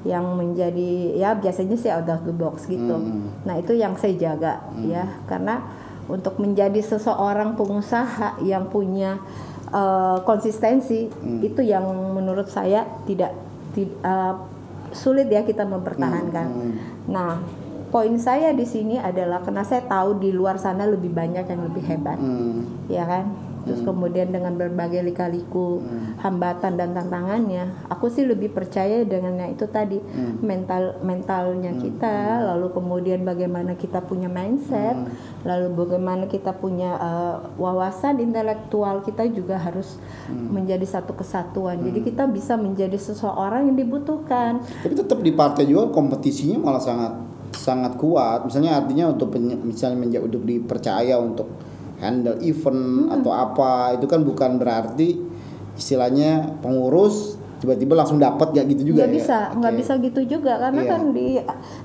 [0.03, 2.97] yang menjadi ya biasanya sih out of the box gitu.
[3.45, 5.05] Nah itu yang saya jaga ya.
[5.25, 5.61] Karena
[6.09, 9.21] untuk menjadi seseorang pengusaha yang punya
[9.69, 11.07] eh, konsistensi
[11.41, 13.33] itu yang menurut saya tidak
[13.71, 14.35] ti- eh,
[14.91, 16.49] sulit ya kita mempertahankan.
[17.07, 17.41] Nah,
[17.89, 21.85] poin saya di sini adalah karena saya tahu di luar sana lebih banyak yang lebih
[21.87, 22.65] hebat, Hmm.
[22.87, 23.48] ya kan?
[23.69, 25.85] Terus kemudian dengan berbagai lika-liku,
[26.25, 30.01] hambatan dan tantangannya, aku sih lebih percaya dengan yang itu tadi
[30.41, 34.97] mental mentalnya kita, lalu kemudian bagaimana kita punya mindset,
[35.45, 40.01] lalu bagaimana kita punya eh, wawasan intelektual kita juga harus
[40.33, 41.85] menjadi satu kesatuan.
[41.85, 44.65] Jadi kita bisa menjadi seseorang yang dibutuhkan.
[44.81, 47.13] tapi tetap di partai juga kompetisinya malah sangat
[47.53, 48.45] sangat kuat.
[48.45, 49.33] Misalnya artinya untuk
[49.65, 51.49] misalnya untuk dipercaya untuk
[51.99, 55.19] handle event atau apa itu kan bukan berarti
[55.75, 59.81] istilahnya pengurus tiba-tiba langsung dapat gak gitu juga nggak ya bisa nggak Oke.
[59.83, 60.91] bisa gitu juga karena Iya.
[60.95, 61.29] kan di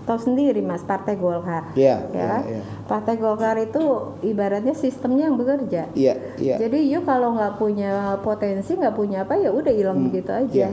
[0.06, 2.42] tahu sendiri mas partai Golkar Iya, ya iya, kan?
[2.46, 2.62] iya.
[2.86, 3.82] partai Golkar itu
[4.22, 9.34] ibaratnya sistemnya yang bekerja iya iya jadi you kalau nggak punya potensi nggak punya apa
[9.34, 10.42] ya udah hilang begitu iya.
[10.46, 10.68] aja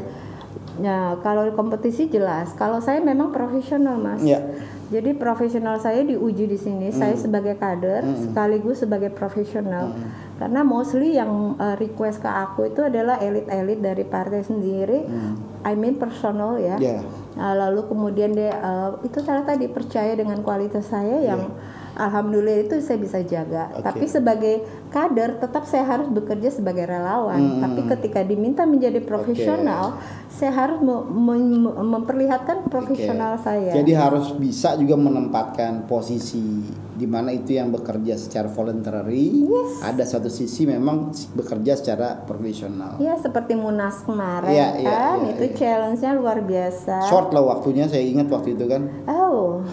[0.79, 2.55] nah kalau kompetisi jelas.
[2.55, 4.23] Kalau saya memang profesional mas.
[4.23, 4.41] Iya.
[4.91, 9.95] jadi profesional saya diuji di sini saya sebagai kader sekaligus sebagai profesional.
[10.35, 15.07] Karena mostly yang uh, request ke aku itu adalah elit-elit dari partai sendiri.
[15.63, 16.81] I mean personal ya.
[16.81, 17.07] Iya.
[17.39, 21.55] Nah, lalu kemudian dia uh, itu salah tadi percaya dengan kualitas saya yang
[22.01, 23.69] alhamdulillah itu saya bisa jaga.
[23.77, 23.85] Oke.
[23.85, 24.55] Tapi sebagai
[24.89, 27.61] kader tetap saya harus bekerja sebagai relawan.
[27.61, 30.01] Tapi ketika diminta menjadi profesional,
[30.33, 33.45] saya harus me- me- memperlihatkan profesional Oke.
[33.45, 33.71] saya.
[33.77, 36.65] Jadi harus bisa juga menempatkan posisi
[37.01, 39.49] di mana itu yang bekerja secara voluntary,
[39.81, 43.01] ada satu sisi memang bekerja secara profesional.
[43.01, 45.57] Ya seperti Munas kemarin iya, kan, iya, itu iya.
[45.57, 47.09] challenge-nya luar biasa.
[47.09, 49.65] Short lah waktunya saya ingat waktu itu kan Oh,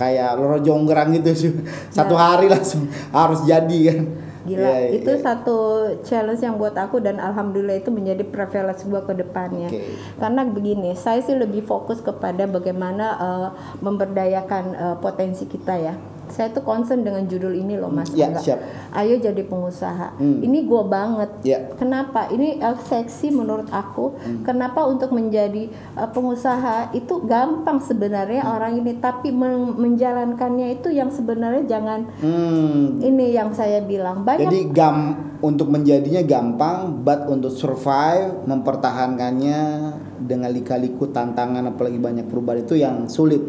[0.00, 1.52] kayak loro jonggrang gitu sih.
[1.92, 3.98] Satu hari langsung harus jadi kan.
[4.40, 5.20] Gila, Iya, iya, itu iya.
[5.20, 5.56] satu
[6.00, 9.68] challenge yang buat aku dan alhamdulillah itu menjadi privilege gua ke depannya.
[9.68, 9.92] Oke.
[10.16, 13.48] Karena begini, saya sih lebih fokus kepada bagaimana eh,
[13.84, 15.94] memberdayakan eh, potensi kita ya.
[16.30, 18.10] Saya tuh concern dengan judul ini loh Mas.
[18.10, 18.40] Ya, Angga.
[18.40, 18.58] siap.
[18.90, 20.16] Ayo jadi pengusaha.
[20.16, 20.40] Hmm.
[20.40, 21.30] Ini gua banget.
[21.42, 21.58] Ya.
[21.74, 22.26] Kenapa?
[22.26, 24.14] Ini eh, seksi menurut aku.
[24.16, 24.42] Hmm.
[24.42, 28.54] Kenapa untuk menjadi eh, pengusaha itu gampang sebenarnya Hmm.
[28.54, 34.46] orang ini, tapi men- menjalankannya itu yang sebenarnya jangan Hmm, ini yang saya bilang banyak
[34.46, 34.96] Jadi gam
[35.40, 39.60] untuk menjadinya gampang, but untuk survive mempertahankannya
[40.20, 43.40] dengan lika-liku tantangan apalagi banyak perubahan itu yang sulit.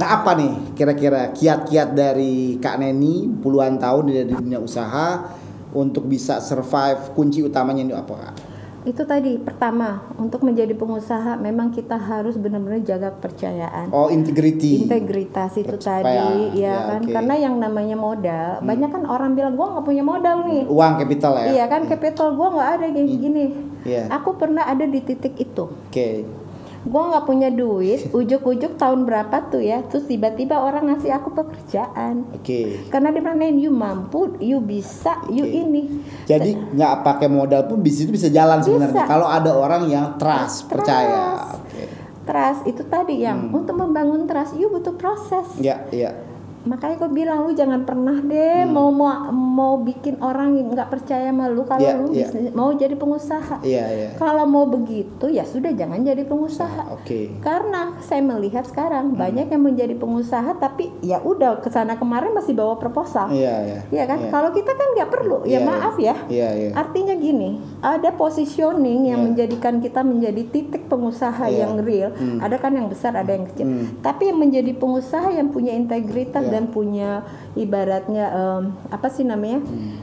[0.00, 5.28] Nah apa nih kira-kira kiat-kiat dari Kak Neni puluhan tahun di dunia usaha
[5.72, 8.34] untuk bisa survive kunci utamanya ini apa Kak?
[8.82, 13.94] Itu tadi pertama untuk menjadi pengusaha memang kita harus benar-benar jaga kepercayaan.
[13.94, 14.82] Oh, integrity.
[14.82, 16.02] Integritas itu Percaya.
[16.02, 17.00] tadi, ya, Ya, kan?
[17.06, 17.14] oke.
[17.14, 20.66] Karena yang namanya modal, banyak kan orang bilang gua nggak punya modal nih.
[20.66, 21.44] Uang capital ya.
[21.54, 23.44] Iya kan, capital gua nggak ada gini gini.
[23.86, 24.10] Iya.
[24.18, 25.70] Aku pernah ada di titik itu.
[25.70, 26.41] Oke.
[26.82, 32.26] Gua nggak punya duit, ujuk-ujuk tahun berapa tuh ya, terus tiba-tiba orang ngasih aku pekerjaan.
[32.34, 32.90] Oke.
[32.90, 35.62] Karena dia bilang, you mampu, you bisa, you Oke.
[35.62, 35.82] ini.
[36.26, 40.66] Jadi nggak pakai modal pun bisnis itu bisa jalan sebenarnya kalau ada orang yang trust,
[40.66, 40.70] Trust.
[40.70, 41.54] percaya.
[41.54, 41.82] Oke.
[42.22, 43.58] Trust itu tadi yang Hmm.
[43.62, 45.46] untuk membangun trust, you butuh proses.
[45.58, 46.14] Ya, ya.
[46.62, 51.46] Makanya aku bilang lu jangan pernah deh mau mau mau bikin orang nggak percaya sama
[51.46, 51.88] lu kalau Hmm.
[51.88, 52.18] Iya, lu iya.
[52.24, 53.56] bisnis mau jadi pengusaha.
[53.60, 54.08] Iya, iya.
[54.14, 56.92] Kalau mau begitu ya sudah jangan jadi pengusaha.
[56.92, 57.34] Oke.
[57.38, 58.70] Karena saya melihat Hmm.
[58.70, 63.28] sekarang banyak yang menjadi pengusaha tapi ya udah ke sana kemarin masih bawa proposal.
[63.28, 63.80] Iya, iya.
[63.90, 64.18] Iya kan?
[64.20, 64.30] Iya.
[64.30, 65.38] Kalau kita kan nggak perlu.
[65.42, 66.14] Iya, ya maaf ya.
[66.26, 66.70] Iya, iya.
[66.72, 69.26] Artinya gini, ada positioning yang Iya.
[69.26, 71.66] menjadikan kita menjadi titik pengusaha Iya.
[71.66, 72.10] yang real.
[72.12, 72.38] Hmm.
[72.38, 73.66] Ada kan yang besar, ada yang kecil.
[73.66, 73.98] Hmm.
[73.98, 76.51] Tapi yang menjadi pengusaha yang punya integritas Iya.
[76.52, 77.24] Dan punya
[77.56, 78.62] ibaratnya em,
[78.92, 79.64] apa sih namanya?
[79.64, 79.96] Hmm.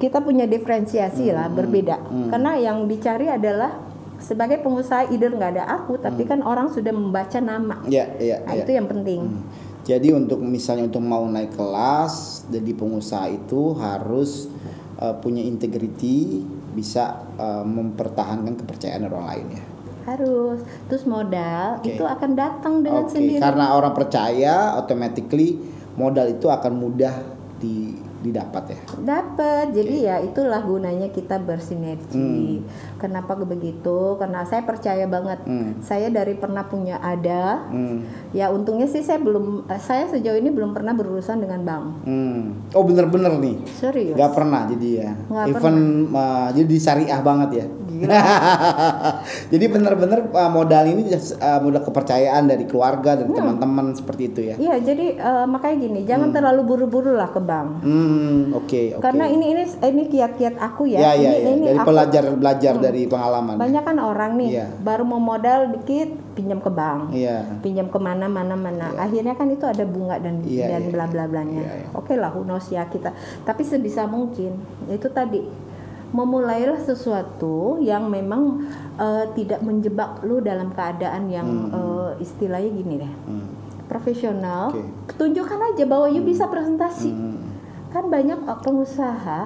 [0.00, 2.00] Kita punya diferensiasi lah, berbeda.
[2.32, 3.76] Karena yang dicari adalah
[4.16, 7.84] sebagai pengusaha either nggak ada aku, tapi kan orang sudah membaca nama.
[7.84, 8.64] Iya, iya, Nah, iya.
[8.64, 9.28] itu yang penting.
[9.84, 14.48] Jadi untuk misalnya untuk mau naik kelas jadi pengusaha itu harus
[15.00, 16.44] uh, punya integrity,
[16.76, 19.64] bisa uh, mempertahankan kepercayaan orang lain ya.
[20.04, 20.60] Harus.
[20.88, 21.96] Terus modal Oke.
[21.96, 23.40] itu akan datang dengan Oke, sendiri.
[23.40, 25.60] karena orang percaya, automatically
[25.94, 27.14] modal itu akan mudah
[27.58, 28.78] di, didapat ya.
[29.00, 29.72] Dapat.
[29.72, 32.60] Jadi ya itulah gunanya kita bersinergi.
[32.96, 34.16] Kenapa begitu?
[34.16, 35.40] Karena saya percaya banget.
[35.44, 35.80] Hmm.
[35.80, 38.04] Saya dari pernah punya ada, Hmm.
[38.30, 41.84] ya untungnya sih saya belum saya sejauh ini belum pernah berurusan dengan bank.
[42.04, 42.40] Hmm.
[42.76, 44.14] Oh bener-bener nih, Serius.
[44.14, 45.10] nggak pernah jadi ya.
[45.26, 45.76] Nggak Even
[46.12, 47.66] uh, jadi syariah banget ya.
[49.52, 53.20] Jadi bener-bener uh, modal ini uh, modal kepercayaan dari keluarga Hmm.
[53.26, 54.54] dari teman-teman seperti itu ya.
[54.56, 57.82] Iya, jadi eh, makanya gini, jangan terlalu buru-buru lah ke bank.
[57.82, 58.09] Hmm,
[58.52, 59.00] oke, oke.
[59.00, 60.98] Karena ini ini ini kiat-kiat aku ya.
[61.00, 61.50] ya, ya, ini, ya.
[61.50, 63.54] ini dari aku- belajar belajar dari pengalaman.
[63.56, 64.66] banyak kan orang nih Iya.
[64.78, 67.12] baru mau modal dikit pinjam ke bank.
[67.12, 67.60] Iya.
[67.60, 70.90] pinjam ke mana mana mana akhirnya kan itu ada bunga dan Iya, dan iya.
[70.90, 71.88] bla bla blanya Iya, iya.
[71.92, 75.44] oke lah who knows ya kita tapi sebisa mungkin itu tadi
[76.10, 83.12] memulailah sesuatu yang memang eh, tidak menjebak lu dalam keadaan yang eh, istilahnya gini deh
[83.22, 83.46] Hmm.
[83.86, 84.82] profesional Oke.
[85.12, 87.39] tunjukkan aja bahwa you bisa presentasi Hmm.
[87.90, 89.40] Kan banyak eh, pengusaha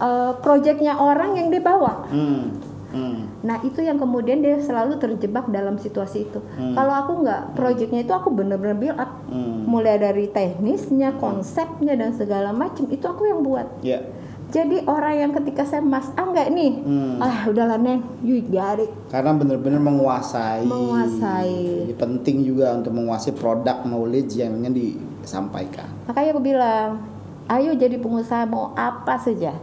[0.00, 2.72] eh, proyeknya orang yang dibawa Hmm.
[2.92, 3.24] Hmm.
[3.40, 6.44] Nah itu yang kemudian dia selalu terjebak dalam situasi itu.
[6.76, 9.64] Kalau aku nggak, proyeknya itu aku bener-bener build up, Hmm.
[9.64, 13.64] mulai dari teknisnya, konsepnya dan segala macam itu aku yang buat.
[13.80, 14.04] Ya.
[14.52, 17.16] Jadi orang yang ketika saya mas ah nggak nih, Hmm.
[17.24, 18.92] ah udahlah neng, you it.
[19.08, 20.68] Karena benar-benar menguasai.
[20.68, 21.88] Menguasai.
[21.88, 25.88] Jadi penting juga untuk menguasai produk knowledge yang ingin disampaikan.
[26.04, 27.00] Makanya aku bilang,
[27.48, 29.54] ayo jadi pengusaha mau apa saja.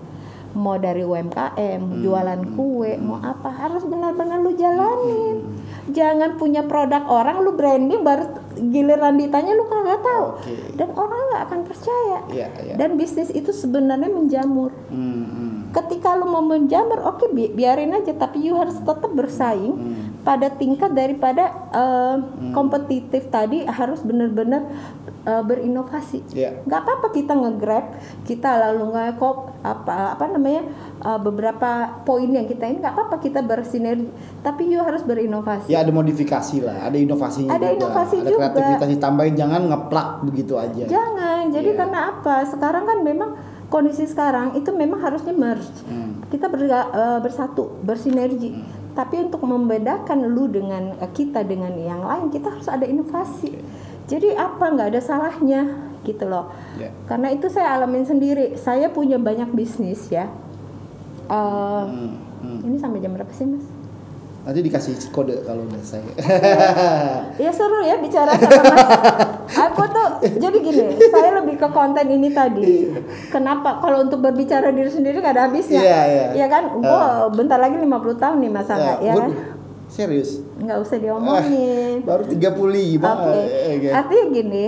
[0.49, 5.45] Mau dari UMKM, jualan kue, mau apa harus benar-benar lu jalanin.
[5.87, 8.25] Jangan punya produk orang lu branding baru
[8.57, 10.25] giliran ditanya lu kagak tahu.
[10.35, 10.73] Oke.
[10.73, 12.17] Dan orang nggak akan percaya.
[12.27, 12.73] Iya, iya.
[12.75, 14.73] Dan bisnis itu sebenarnya menjamur.
[14.89, 15.49] Hmm, hmm.
[15.69, 20.17] Ketika lu mau menjamur, oke bi- biarin aja tapi you harus tetap bersaing Hmm.
[20.25, 22.15] pada tingkat daripada eh,
[22.51, 24.65] kompetitif tadi harus benar-benar
[25.29, 26.63] eh, berinovasi Iya.
[26.63, 27.85] nggak apa-apa kita nge-grab
[28.23, 30.63] kita lalu nge-cop apa apa namanya
[31.01, 31.69] uh, beberapa
[32.01, 34.07] poin yang kita ini nggak apa-apa kita bersinergi
[34.39, 37.77] tapi you harus berinovasi Ya ada modifikasi lah, ada inovasinya Ada juga.
[37.77, 38.39] inovasi ada juga.
[38.49, 40.83] kreativitas ditambahin, jangan ngeplak begitu aja.
[40.85, 41.77] jangan jadi Iya.
[41.77, 43.29] karena apa sekarang kan memang
[43.67, 46.25] kondisi sekarang itu memang harusnya merge Hmm.
[46.27, 48.57] kita berga- uh, bersatu bersinergi
[48.91, 53.53] tapi untuk membedakan lu dengan uh, kita dengan yang lain kita harus ada inovasi
[54.09, 55.61] jadi apa nggak ada salahnya
[56.01, 56.89] gitu loh Ya.
[57.05, 60.27] karena itu saya alamin sendiri saya punya banyak bisnis ya
[61.29, 62.59] Uh, Hmm, hmm.
[62.65, 63.61] ini sampai jam berapa sih mas?
[64.41, 66.09] Nanti dikasih kode kalau udah saya.
[67.37, 68.87] Ya seru ya bicara sama mas.
[69.53, 72.89] Aku tuh jadi gini, saya lebih ke konten ini tadi.
[73.29, 73.77] Kenapa?
[73.77, 75.77] Kalau untuk berbicara diri sendiri gak ada habisnya.
[75.77, 76.25] Iya, iya.
[76.33, 76.63] Iya kan?
[76.75, 77.85] Gua bentar lagi 50
[78.17, 79.29] tahun nih mas Angga, ya, kan?
[79.85, 80.41] Serius?
[80.59, 82.03] Nggak usah diomongin.
[82.09, 82.99] Baru 35.
[82.99, 83.31] Oke.
[83.33, 84.63] eh, eh, Artinya gini,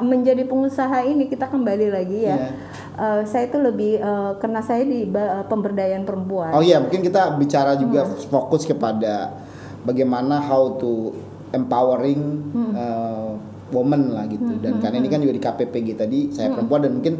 [0.00, 2.36] menjadi pengusaha ini kita kembali lagi ya.
[2.36, 2.48] Iya.
[2.94, 5.04] Eh, saya itu lebih eh, karena saya di
[5.44, 6.54] pemberdayaan perempuan.
[6.54, 8.16] Oh iya, mungkin kita bicara juga Hmm.
[8.30, 9.34] fokus kepada
[9.82, 11.12] bagaimana how to
[11.52, 12.72] empowering Hmm.
[12.72, 13.30] uh,
[13.70, 14.58] woman lah gitu.
[14.58, 16.56] Dan karena ini kan juga di KPPG tadi saya Hmm.
[16.58, 17.14] perempuan dan mungkin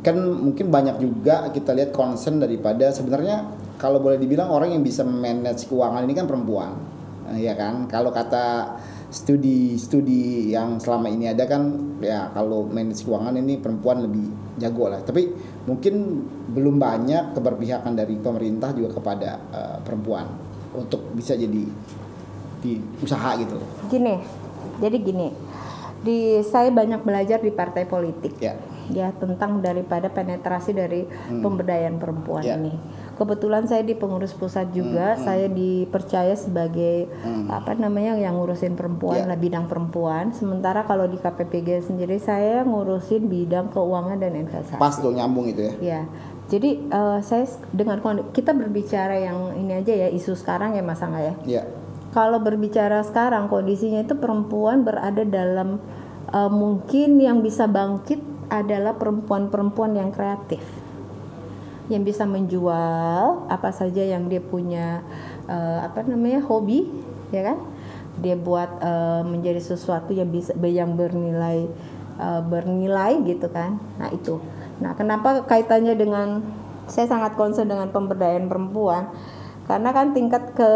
[0.00, 3.44] kan mungkin banyak juga kita lihat concern daripada sebenarnya
[3.76, 6.72] kalau boleh dibilang orang yang bisa manage keuangan ini kan perempuan,
[7.36, 7.86] ya kan?
[7.86, 8.76] Kalau kata
[9.12, 14.26] studi-studi yang selama ini ada kan, ya kalau manage keuangan ini perempuan lebih
[14.58, 15.00] jago lah.
[15.04, 15.32] Tapi
[15.64, 20.26] mungkin belum banyak keberpihakan dari pemerintah juga kepada eh, perempuan
[20.72, 21.64] untuk bisa jadi
[22.62, 23.58] di usaha gitu.
[23.90, 24.16] Gini,
[24.78, 25.28] jadi gini,
[26.00, 28.38] di saya banyak belajar di partai politik.
[28.38, 28.54] Ya.
[28.90, 32.58] ya tentang daripada penetrasi dari pemberdayaan perempuan Ya.
[32.58, 32.74] ini.
[33.12, 37.06] Kebetulan saya di pengurus pusat juga, saya dipercaya sebagai
[37.46, 39.28] apa namanya yang ngurusin perempuan Ya.
[39.28, 40.32] lah bidang perempuan.
[40.32, 44.80] Sementara kalau di KPPG sendiri saya ngurusin bidang keuangan dan investasi.
[44.80, 45.74] Pas tuh nyambung itu ya.
[45.78, 46.00] Ya,
[46.48, 48.00] jadi eh, saya dengan
[48.32, 51.34] kita berbicara yang ini aja ya isu sekarang ya Mas Angga ya.
[51.44, 51.62] Ya.
[52.12, 55.80] Kalau berbicara sekarang kondisinya itu perempuan berada dalam
[56.28, 58.20] eh, mungkin yang bisa bangkit
[58.52, 60.60] adalah perempuan-perempuan yang kreatif,
[61.90, 65.02] yang bisa menjual apa saja yang dia punya
[65.50, 66.86] eh, apa namanya hobi,
[67.34, 67.58] ya kan?
[68.22, 71.66] Dia buat eh, menjadi sesuatu yang bisa yang bernilai
[72.20, 73.82] eh, bernilai gitu kan.
[73.98, 74.38] Nah itu.
[74.78, 76.42] Nah kenapa kaitannya dengan
[76.86, 79.10] saya sangat concern dengan pemberdayaan perempuan
[79.70, 80.70] karena kan tingkat ke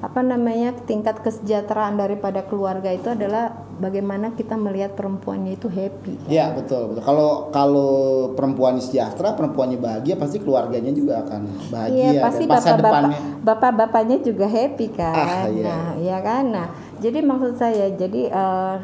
[0.00, 6.16] apa namanya tingkat kesejahteraan daripada keluarga itu adalah bagaimana kita melihat perempuannya itu happy.
[6.24, 7.04] Ya betul betul.
[7.04, 7.92] Kalau kalau
[8.32, 13.02] perempuan sejahtera, perempuannya bahagia, pasti keluarganya juga akan bahagia Iya pasti bapak-bapak
[13.44, 15.16] bapak-bapaknya juga happy kan.
[15.16, 15.64] Ah, iya.
[15.68, 16.44] Nah, ya kan.
[16.48, 18.76] Nah, jadi maksud saya jadi eh,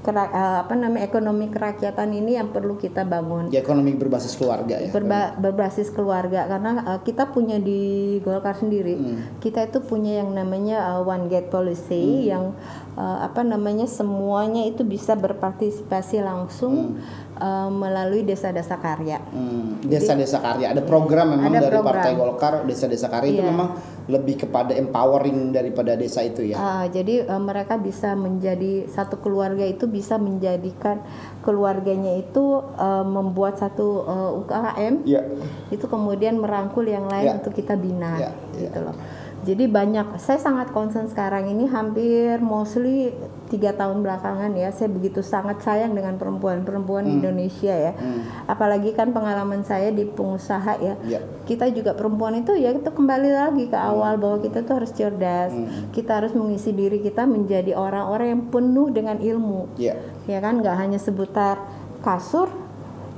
[0.00, 3.52] kera- eh, apa namanya ekonomi kerakyatan ini yang perlu kita bangun.
[3.52, 4.88] Ya, ekonomi berbasis keluarga ya.
[4.92, 8.96] Berba- berbasis keluarga karena uh, kita punya di Golkar sendiri
[9.40, 12.52] kita itu punya yang namanya uh, one gate policy yang
[12.96, 17.00] uh, apa namanya semuanya itu bisa berpartisipasi langsung
[17.40, 21.88] uh, melalui desa-desa karya Hmm, desa-desa karya ada program memang Ada dari program.
[21.90, 23.48] Partai Golkar desa-desa karya itu Iya.
[23.48, 23.68] memang
[24.06, 26.56] lebih kepada empowering daripada desa itu ya.
[26.56, 31.00] Uh, jadi uh, mereka bisa menjadi satu keluarga itu bisa menjadikan
[31.40, 32.42] keluarganya itu
[32.76, 35.22] uh, membuat satu uh, UKM Iya.
[35.70, 37.34] itu kemudian merangkul yang lain Ya.
[37.38, 38.94] untuk kita bina Ya, gitu loh.
[39.40, 43.08] Jadi banyak saya sangat concern sekarang ini hampir mostly
[43.48, 47.92] tiga tahun belakangan ya saya begitu sangat sayang dengan perempuan-perempuan di Indonesia ya.
[48.44, 50.94] Apalagi kan pengalaman saya di pengusaha ya.
[51.08, 51.24] Ya.
[51.48, 55.56] Kita juga perempuan itu ya itu kembali lagi ke awal bahwa kita tuh harus cerdas.
[55.96, 59.96] Kita harus mengisi diri kita menjadi orang-orang yang penuh dengan ilmu Iya.
[60.28, 61.58] ya kan nggak hanya seputar
[62.04, 62.48] kasur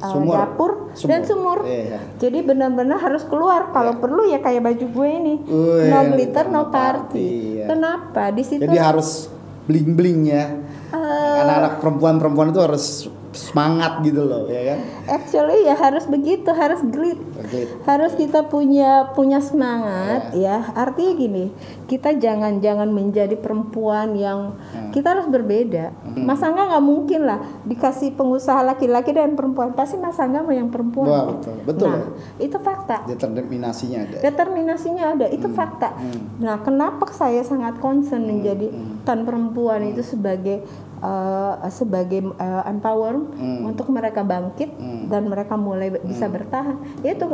[0.03, 0.35] uh, Sumur.
[0.35, 0.71] dapur
[1.07, 1.62] dan Sumur.
[1.62, 1.99] sumur Iya.
[2.19, 6.67] jadi benar-benar harus keluar kalau perlu ya kayak baju gue ini Wih, no glitter no
[6.67, 7.23] no party,
[7.62, 7.67] iya.
[7.71, 9.31] kenapa di situ Jadi harus
[9.62, 10.45] bling-bling ya.
[10.93, 11.38] Eh.
[11.43, 12.85] Anak-anak perempuan-perempuan itu harus
[13.33, 14.79] semangat gitu loh, ya kan?
[15.09, 17.66] actually ya harus begitu harus Oke.
[17.85, 20.62] harus kita punya punya semangat ya.
[20.73, 21.45] artinya gini
[21.85, 24.88] kita jangan jangan menjadi perempuan yang Hmm.
[24.88, 25.92] kita harus berbeda.
[26.16, 29.73] Mas Angga nggak mungkin lah dikasih pengusaha laki-laki dan perempuan.
[29.73, 31.09] Pasti mas Angga mau yang perempuan.
[31.09, 31.55] Wah, betul.
[31.64, 32.47] Betul nah ya.
[32.49, 32.97] itu fakta.
[33.05, 34.16] Determinasinya ada.
[34.21, 35.27] determinasinya ada.
[35.29, 35.92] Itu fakta.
[36.40, 38.73] Nah kenapa saya sangat concern menjadi
[39.05, 40.64] tan perempuan itu sebagai
[41.03, 43.19] eh, sebagai eh, empower
[43.67, 44.71] untuk mereka bangkit
[45.11, 46.79] dan mereka mulai be- bisa bertahan.
[47.03, 47.27] Itu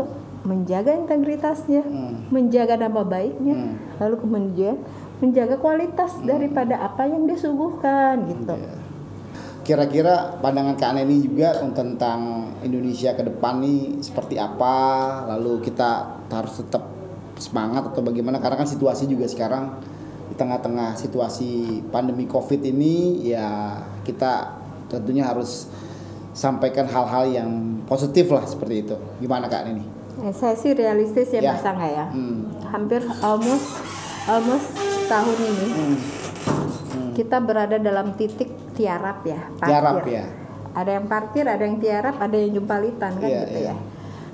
[0.48, 1.82] menjaga integritasnya
[2.30, 4.80] menjaga nama baiknya lalu kemudian
[5.18, 8.54] menjaga kualitas daripada apa yang disuguhkan gitu.
[9.66, 14.76] Kira-kira pandangan Kak Neni juga tentang Indonesia ke depan nih seperti apa?
[15.28, 16.88] Lalu kita harus tetap
[17.36, 18.40] semangat atau bagaimana?
[18.40, 19.76] Karena kan situasi juga sekarang
[20.38, 23.74] tengah-tengah situasi pandemi Covid ini ya
[24.06, 24.54] kita
[24.86, 25.66] tentunya harus
[26.30, 27.50] sampaikan hal-hal yang
[27.84, 28.96] positif lah seperti itu.
[29.18, 29.82] Gimana Kak Neni?
[30.18, 31.52] Eh, saya sih realistis ya, Ya.
[31.52, 32.46] Mas Angga ya Hmm.
[32.70, 33.66] hampir almost
[34.26, 34.66] almost
[35.06, 35.68] tahun ini
[37.14, 39.70] kita berada dalam titik tiarap ya parkir.
[39.70, 40.24] Tiarap ya.
[40.70, 43.66] ada yang parkir ada yang tiarap ada yang jumpalitan kan Iya, gitu iya.
[43.66, 43.76] ya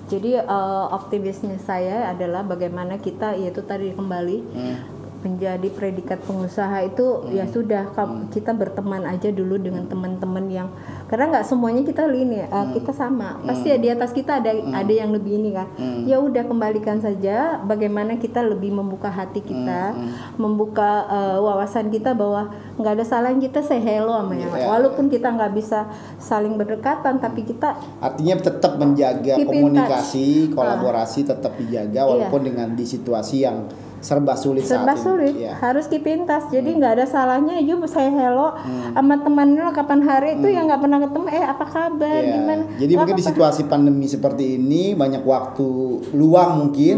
[0.05, 4.77] jadi eh, optimisnya saya adalah bagaimana kita yaitu tadi kembali Hmm.
[5.25, 10.69] Menjadi predikat pengusaha itu ya sudah kam- kita berteman aja dulu dengan teman-teman yang
[11.09, 13.41] karena nggak semuanya kita lini eh, kita sama.
[13.41, 15.69] Pasti ya di atas kita ada ada yang lebih ini kan.
[16.05, 19.97] Ya udah kembalikan saja bagaimana kita lebih membuka hati kita
[20.37, 24.53] membuka eh, wawasan kita bahwa nggak ada salahnya kita say hello sama yang.
[24.53, 24.67] Iya.
[24.69, 32.05] walaupun kita nggak bisa saling berdekatan tapi kita Artinya tetap menjaga komunikasi, kolaborasi tetap dijaga
[32.05, 32.49] walaupun Iya.
[32.51, 33.65] dengan di situasi yang
[34.05, 35.03] serba sulit serba saat ini.
[35.03, 35.53] sulit Iya.
[35.59, 38.93] harus touch jadi nggak ada salahnya yuk saya hello Hmm.
[38.93, 42.33] sama teman lo kapan hari itu yang nggak pernah ketemu eh apa kabar Iya.
[42.35, 45.69] gimana Jadi Lo mungkin di situasi pandemi seperti ini banyak waktu
[46.13, 46.97] luang mungkin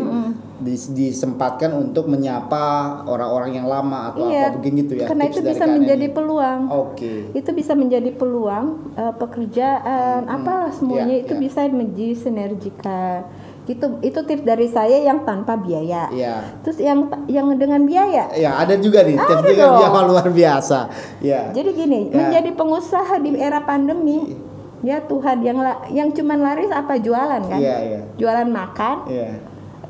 [0.56, 2.64] dis- disempatkan untuk menyapa
[3.04, 5.06] orang-orang yang lama atau Iya, apa begini gitu ya.
[5.06, 6.60] karena itu bisa menjadi peluang.
[6.72, 7.14] Oke.
[7.30, 11.40] Itu bisa menjadi peluang eh, pekerjaan, apalah semuanya Iya, itu iya.
[11.40, 13.18] bisa menjadi sinergikan.
[13.66, 16.06] Itu itu tips dari saya yang tanpa biaya.
[16.08, 16.62] Iya.
[16.62, 18.30] Terus yang yang dengan biaya.
[18.32, 19.76] Ya, ada juga nih tips Ada dong.
[19.82, 20.78] yang luar biasa.
[21.18, 21.50] Ya.
[21.50, 22.14] Jadi gini, Ya.
[22.16, 24.38] menjadi pengusaha di era pandemi,
[24.80, 27.58] ya Tuhan yang la- yang cuman laris apa jualan kan?
[27.58, 28.00] Iya, iya.
[28.14, 29.28] Jualan makan, Iya.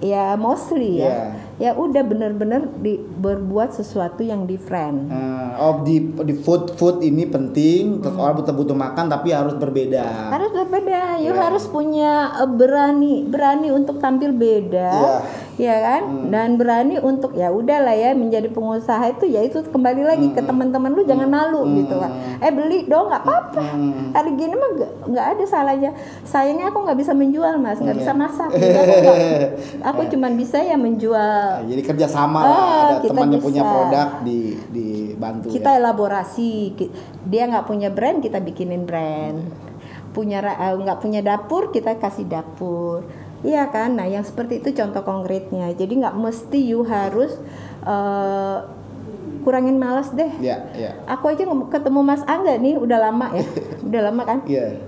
[0.01, 1.05] ya mostly ya.
[1.05, 1.25] Iya.
[1.57, 5.09] Ya udah bener-bener di berbuat sesuatu yang different.
[5.09, 8.21] Eh, oh di di food food ini penting, terus Hmm.
[8.21, 10.05] orang butuh butuh makan tapi harus berbeda.
[10.29, 11.41] Harus berbeda, you Iya.
[11.43, 15.17] harus punya eh, berani, berani untuk tampil beda, Iya.
[15.57, 16.03] ya kan?
[16.05, 16.29] Hmm.
[16.29, 20.37] Dan berani untuk ya udahlah ya menjadi pengusaha itu ya itu kembali lagi Hmm.
[20.37, 22.13] ke teman-teman lu jangan malu gitu kan.
[22.37, 23.65] Eh beli dong nggak apa-apa.
[23.65, 24.13] Hmm.
[24.13, 24.71] Hari gini mah
[25.09, 25.97] nggak ada salahnya.
[26.21, 28.03] Sayangnya aku nggak bisa menjual mas, nggak Iya.
[28.03, 28.51] bisa masak.
[28.53, 29.13] Jadi aku
[29.81, 31.46] aku cuman bisa ya menjual.
[31.49, 34.39] Nah, jadi kerjasama Ah, lah, ada kita teman yang punya produk di
[34.69, 35.47] dibantu.
[35.49, 35.79] kita ya.
[35.79, 36.53] elaborasi.
[37.25, 39.39] Dia nggak punya brand kita bikinin brand.
[40.11, 43.05] Punya ra- eh, nggak punya dapur kita kasih dapur.
[43.41, 43.95] Iya kan?
[43.95, 45.71] Nah yang seperti itu contoh konkretnya.
[45.71, 47.37] Jadi nggak mesti you harus
[47.83, 48.59] eh,
[49.41, 50.33] kurangin malas deh.
[50.41, 50.91] Ya, ya.
[51.07, 53.47] aku aja ketemu Mas Angga nih udah lama ya?
[53.87, 54.39] Udah lama kan?
[54.43, 54.83] Iya.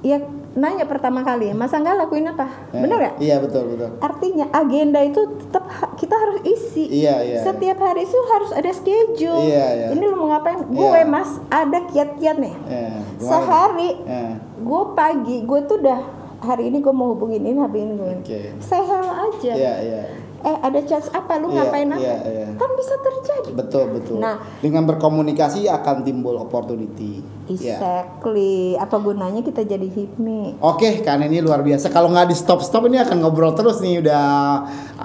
[0.00, 0.18] Iya
[0.54, 3.90] nanya pertama kali Mas Angga lakuin apa Eh, bener nggak Iya, betul, betul.
[3.98, 7.38] artinya agenda itu tetap kita harus isi Iya, iya.
[7.40, 9.86] setiap hari itu harus ada schedule Iya, iya.
[9.90, 11.04] ini lu mau ngapain gue Iya.
[11.04, 13.02] mas ada kiat-kiat nih gimana?
[13.20, 16.00] sehari Eh, gue pagi gue tuh udah
[16.40, 18.40] hari ini gue mau hubungin ini hari ini gue Oke.
[18.60, 20.02] saya aja Iya, iya.
[20.44, 22.46] Eh ada chance apa lu Iya, ngapain apa iya, iya.
[22.60, 24.16] kan bisa terjadi Betul, betul.
[24.20, 24.44] Nah.
[24.60, 27.24] dengan berkomunikasi akan timbul opportunity.
[27.44, 27.76] Ya.
[27.76, 31.88] exactly apa gunanya kita jadi hipmi Oke, kan ini luar biasa.
[31.92, 34.24] Kalau nggak di stop stop ini akan ngobrol terus nih udah.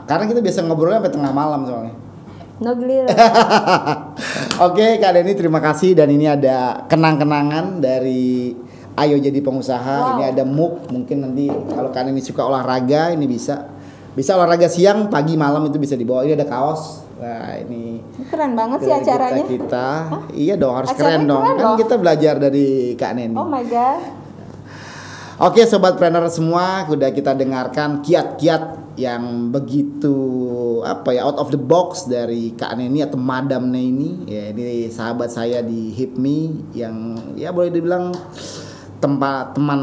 [0.07, 1.95] Karena kita biasa ngobrolnya sampai tengah malam soalnya.
[2.59, 2.71] no
[4.67, 8.51] Oke, Kak Denny terima kasih dan ini ada kenang-kenangan dari
[8.99, 9.95] Ayo jadi pengusaha.
[10.03, 10.11] Wow.
[10.19, 10.91] Ini ada muk.
[10.91, 13.78] Mungkin nanti kalau kalian ini suka olahraga ini bisa
[14.13, 16.25] bisa olahraga siang, pagi, malam itu bisa dibawa.
[16.25, 17.05] Ini ada kaos.
[17.19, 17.99] Nah, ini
[18.31, 19.87] keren banget sih dari kita, acaranya kita.
[20.31, 21.43] Iya dong, harus Acaranya keren dong.
[21.43, 21.77] keren Kan loh.
[21.77, 23.35] kita belajar dari Kak Neni.
[23.35, 24.01] oh my god
[25.39, 30.11] Oke sobat planner semua, udah kita dengarkan kiat-kiat yang begitu
[30.83, 34.27] apa ya out of the box dari Kak Neni atau Madam Neni.
[34.27, 36.39] Ya ini sahabat saya di HIPMI
[36.75, 36.95] yang
[37.39, 38.11] ya boleh dibilang
[38.99, 39.81] tempat teman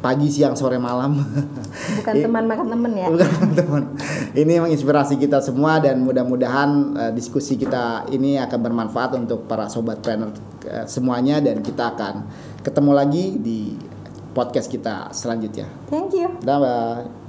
[0.00, 1.12] pagi siang sore malam.
[2.00, 3.82] bukan teman makan temen ya Bukan teman.
[4.32, 10.00] Ini menginspirasi kita semua dan mudah-mudahan eh, diskusi kita ini akan bermanfaat untuk para sobat
[10.00, 10.32] planner
[10.64, 12.24] eh, semuanya dan kita akan
[12.64, 13.76] ketemu lagi di
[14.30, 15.66] podcast kita selanjutnya.
[15.92, 17.19] thank you Dah, bye.